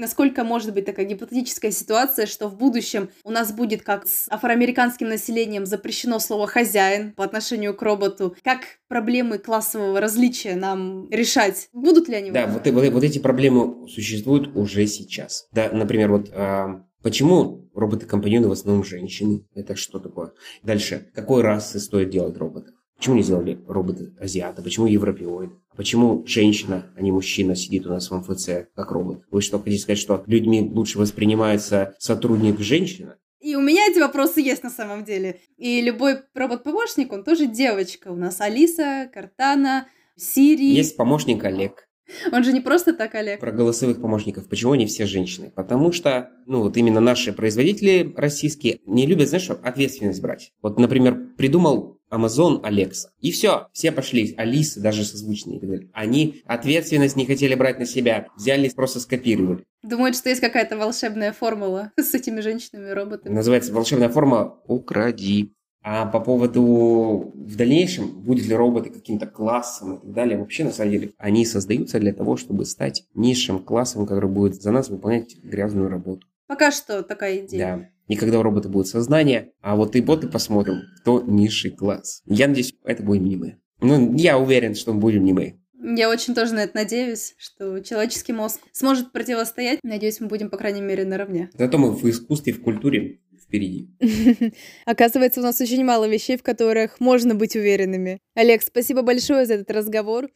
насколько 0.00 0.42
может 0.42 0.74
быть 0.74 0.86
такая 0.86 1.06
гипотетическая 1.06 1.70
ситуация, 1.70 2.26
что 2.26 2.48
в 2.48 2.56
будущем 2.56 3.10
у 3.22 3.30
нас 3.30 3.52
будет, 3.52 3.82
как 3.82 4.06
с 4.06 4.26
афроамериканским 4.28 5.08
населением, 5.08 5.66
запрещено 5.66 6.18
слово 6.18 6.46
«хозяин» 6.46 7.12
по 7.12 7.22
отношению 7.22 7.74
к 7.74 7.82
роботу, 7.82 8.34
как 8.42 8.60
проблемы 8.88 9.38
классового 9.38 10.00
различия 10.00 10.56
нам 10.56 11.08
решать? 11.10 11.68
Будут 11.72 12.08
ли 12.08 12.16
они? 12.16 12.30
Да, 12.30 12.46
вот, 12.46 12.66
вот, 12.66 12.88
вот 12.88 13.04
эти 13.04 13.18
проблемы 13.18 13.86
существуют 13.88 14.56
уже 14.56 14.86
сейчас. 14.86 15.46
Да, 15.52 15.70
например, 15.70 16.10
вот 16.10 16.30
а, 16.32 16.84
Почему 17.02 17.70
роботы-компаньоны 17.74 18.48
в 18.48 18.52
основном 18.52 18.84
женщины? 18.84 19.46
Это 19.54 19.74
что 19.74 20.00
такое? 20.00 20.32
Дальше. 20.62 21.10
Какой 21.14 21.40
расы 21.42 21.80
стоит 21.80 22.10
делать 22.10 22.36
роботов? 22.36 22.74
Почему 23.00 23.16
не 23.16 23.22
сделали 23.22 23.58
роботы 23.66 24.12
азиата? 24.20 24.60
Почему 24.60 24.86
европеоид? 24.86 25.52
Почему 25.74 26.22
женщина, 26.26 26.92
а 26.94 27.00
не 27.00 27.10
мужчина 27.10 27.56
сидит 27.56 27.86
у 27.86 27.88
нас 27.88 28.10
в 28.10 28.14
МФЦ 28.14 28.68
как 28.74 28.90
робот? 28.90 29.22
Вы 29.30 29.40
что, 29.40 29.58
хотите 29.58 29.80
сказать, 29.80 29.98
что 29.98 30.22
людьми 30.26 30.60
лучше 30.70 30.98
воспринимается 30.98 31.94
сотрудник 31.98 32.60
женщина? 32.60 33.16
И 33.40 33.56
у 33.56 33.62
меня 33.62 33.86
эти 33.90 34.00
вопросы 34.00 34.42
есть 34.42 34.62
на 34.64 34.68
самом 34.68 35.06
деле. 35.06 35.40
И 35.56 35.80
любой 35.80 36.18
робот-помощник, 36.34 37.10
он 37.10 37.24
тоже 37.24 37.46
девочка. 37.46 38.08
У 38.08 38.16
нас 38.16 38.38
Алиса, 38.42 39.10
Картана, 39.14 39.88
Сири. 40.18 40.66
Есть 40.66 40.98
помощник 40.98 41.42
Олег. 41.42 41.88
Он 42.32 42.44
же 42.44 42.52
не 42.52 42.60
просто 42.60 42.92
так, 42.92 43.14
Олег. 43.14 43.40
Про 43.40 43.52
голосовых 43.52 44.00
помощников. 44.00 44.48
Почему 44.48 44.72
они 44.72 44.86
все 44.86 45.06
женщины? 45.06 45.52
Потому 45.54 45.92
что, 45.92 46.30
ну, 46.46 46.62
вот 46.62 46.76
именно 46.76 47.00
наши 47.00 47.32
производители 47.32 48.12
российские 48.16 48.80
не 48.86 49.06
любят, 49.06 49.28
знаешь, 49.28 49.50
ответственность 49.50 50.20
брать. 50.20 50.52
Вот, 50.62 50.78
например, 50.78 51.18
придумал 51.36 52.00
Amazon 52.10 52.62
Alexa. 52.62 53.08
И 53.20 53.30
все, 53.30 53.68
все 53.72 53.92
пошли, 53.92 54.34
Алисы, 54.36 54.80
даже 54.80 55.04
созвучные 55.04 55.58
и 55.58 55.60
так 55.60 55.70
далее. 55.70 55.90
Они 55.92 56.42
ответственность 56.46 57.16
не 57.16 57.26
хотели 57.26 57.54
брать 57.54 57.78
на 57.78 57.86
себя, 57.86 58.26
взяли, 58.36 58.68
просто 58.68 59.00
скопировали. 59.00 59.64
Думают, 59.82 60.16
что 60.16 60.28
есть 60.28 60.40
какая-то 60.40 60.76
волшебная 60.76 61.32
формула 61.32 61.92
с 61.98 62.14
этими 62.14 62.40
женщинами-роботами. 62.40 63.32
Называется 63.32 63.72
волшебная 63.72 64.08
формула 64.08 64.60
«Укради». 64.66 65.54
А 65.82 66.04
по 66.06 66.20
поводу 66.20 67.32
в 67.34 67.56
дальнейшем, 67.56 68.22
будет 68.22 68.46
ли 68.46 68.54
роботы 68.54 68.90
каким-то 68.90 69.26
классом 69.26 69.94
и 69.94 70.00
так 70.00 70.12
далее, 70.12 70.38
вообще 70.38 70.64
на 70.64 70.72
самом 70.72 70.92
деле 70.92 71.12
они 71.16 71.46
создаются 71.46 71.98
для 71.98 72.12
того, 72.12 72.36
чтобы 72.36 72.66
стать 72.66 73.04
низшим 73.14 73.60
классом, 73.60 74.06
который 74.06 74.28
будет 74.28 74.60
за 74.60 74.72
нас 74.72 74.90
выполнять 74.90 75.36
грязную 75.42 75.88
работу. 75.88 76.26
Пока 76.46 76.70
что 76.70 77.02
такая 77.02 77.38
идея. 77.38 77.76
Да. 77.76 77.88
И 78.08 78.16
когда 78.16 78.40
у 78.40 78.42
робота 78.42 78.68
будет 78.68 78.88
сознание, 78.88 79.52
а 79.62 79.76
вот 79.76 79.94
и 79.96 80.00
боты 80.00 80.28
посмотрим, 80.28 80.82
кто 81.00 81.22
низший 81.22 81.70
класс. 81.70 82.22
Я 82.26 82.48
надеюсь, 82.48 82.74
это 82.84 83.02
будет 83.02 83.22
не 83.22 83.36
мы. 83.36 83.56
Ну, 83.80 84.14
я 84.16 84.36
уверен, 84.36 84.74
что 84.74 84.92
мы 84.92 85.00
будем 85.00 85.24
не 85.24 85.32
мы. 85.32 85.60
Я 85.82 86.10
очень 86.10 86.34
тоже 86.34 86.54
на 86.54 86.64
это 86.64 86.76
надеюсь, 86.76 87.34
что 87.38 87.78
человеческий 87.80 88.32
мозг 88.32 88.60
сможет 88.72 89.12
противостоять. 89.12 89.78
Надеюсь, 89.82 90.20
мы 90.20 90.26
будем, 90.26 90.50
по 90.50 90.58
крайней 90.58 90.82
мере, 90.82 91.04
наравне. 91.04 91.50
Зато 91.56 91.78
мы 91.78 91.92
в 91.92 92.04
искусстве, 92.04 92.52
в 92.52 92.60
культуре 92.60 93.20
впереди. 93.50 93.88
Оказывается, 94.86 95.40
у 95.40 95.42
нас 95.42 95.60
очень 95.60 95.84
мало 95.84 96.08
вещей, 96.08 96.36
в 96.36 96.42
которых 96.42 97.00
можно 97.00 97.34
быть 97.34 97.56
уверенными. 97.56 98.20
Олег, 98.34 98.62
спасибо 98.62 99.02
большое 99.02 99.44
за 99.44 99.54
этот 99.54 99.70
разговор. 99.72 100.28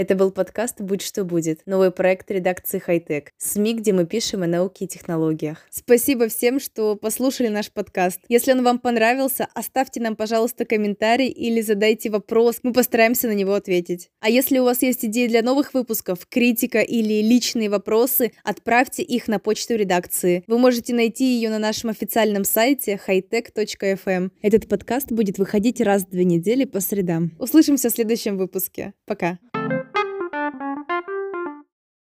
Это 0.00 0.14
был 0.14 0.30
подкаст 0.30 0.80
«Будь 0.80 1.02
что 1.02 1.24
будет», 1.24 1.60
новый 1.66 1.90
проект 1.90 2.30
редакции 2.30 2.78
«Хайтек», 2.78 3.32
СМИ, 3.36 3.74
где 3.74 3.92
мы 3.92 4.06
пишем 4.06 4.42
о 4.42 4.46
науке 4.46 4.86
и 4.86 4.88
технологиях. 4.88 5.58
Спасибо 5.68 6.28
всем, 6.28 6.58
что 6.58 6.96
послушали 6.96 7.48
наш 7.48 7.70
подкаст. 7.70 8.18
Если 8.30 8.52
он 8.52 8.64
вам 8.64 8.78
понравился, 8.78 9.46
оставьте 9.52 10.00
нам, 10.00 10.16
пожалуйста, 10.16 10.64
комментарий 10.64 11.28
или 11.28 11.60
задайте 11.60 12.08
вопрос, 12.08 12.60
мы 12.62 12.72
постараемся 12.72 13.26
на 13.26 13.32
него 13.32 13.52
ответить. 13.52 14.08
А 14.20 14.30
если 14.30 14.58
у 14.58 14.64
вас 14.64 14.80
есть 14.80 15.04
идеи 15.04 15.26
для 15.26 15.42
новых 15.42 15.74
выпусков, 15.74 16.26
критика 16.26 16.80
или 16.80 17.20
личные 17.20 17.68
вопросы, 17.68 18.32
отправьте 18.42 19.02
их 19.02 19.28
на 19.28 19.38
почту 19.38 19.74
редакции. 19.74 20.44
Вы 20.46 20.58
можете 20.58 20.94
найти 20.94 21.26
ее 21.26 21.50
на 21.50 21.58
нашем 21.58 21.90
официальном 21.90 22.44
сайте 22.44 22.98
hightech.fm. 23.06 24.30
Этот 24.40 24.66
подкаст 24.66 25.12
будет 25.12 25.36
выходить 25.36 25.82
раз 25.82 26.04
в 26.04 26.08
две 26.08 26.24
недели 26.24 26.64
по 26.64 26.80
средам. 26.80 27.32
Услышимся 27.38 27.90
в 27.90 27.92
следующем 27.92 28.38
выпуске. 28.38 28.94
Пока. 29.04 29.38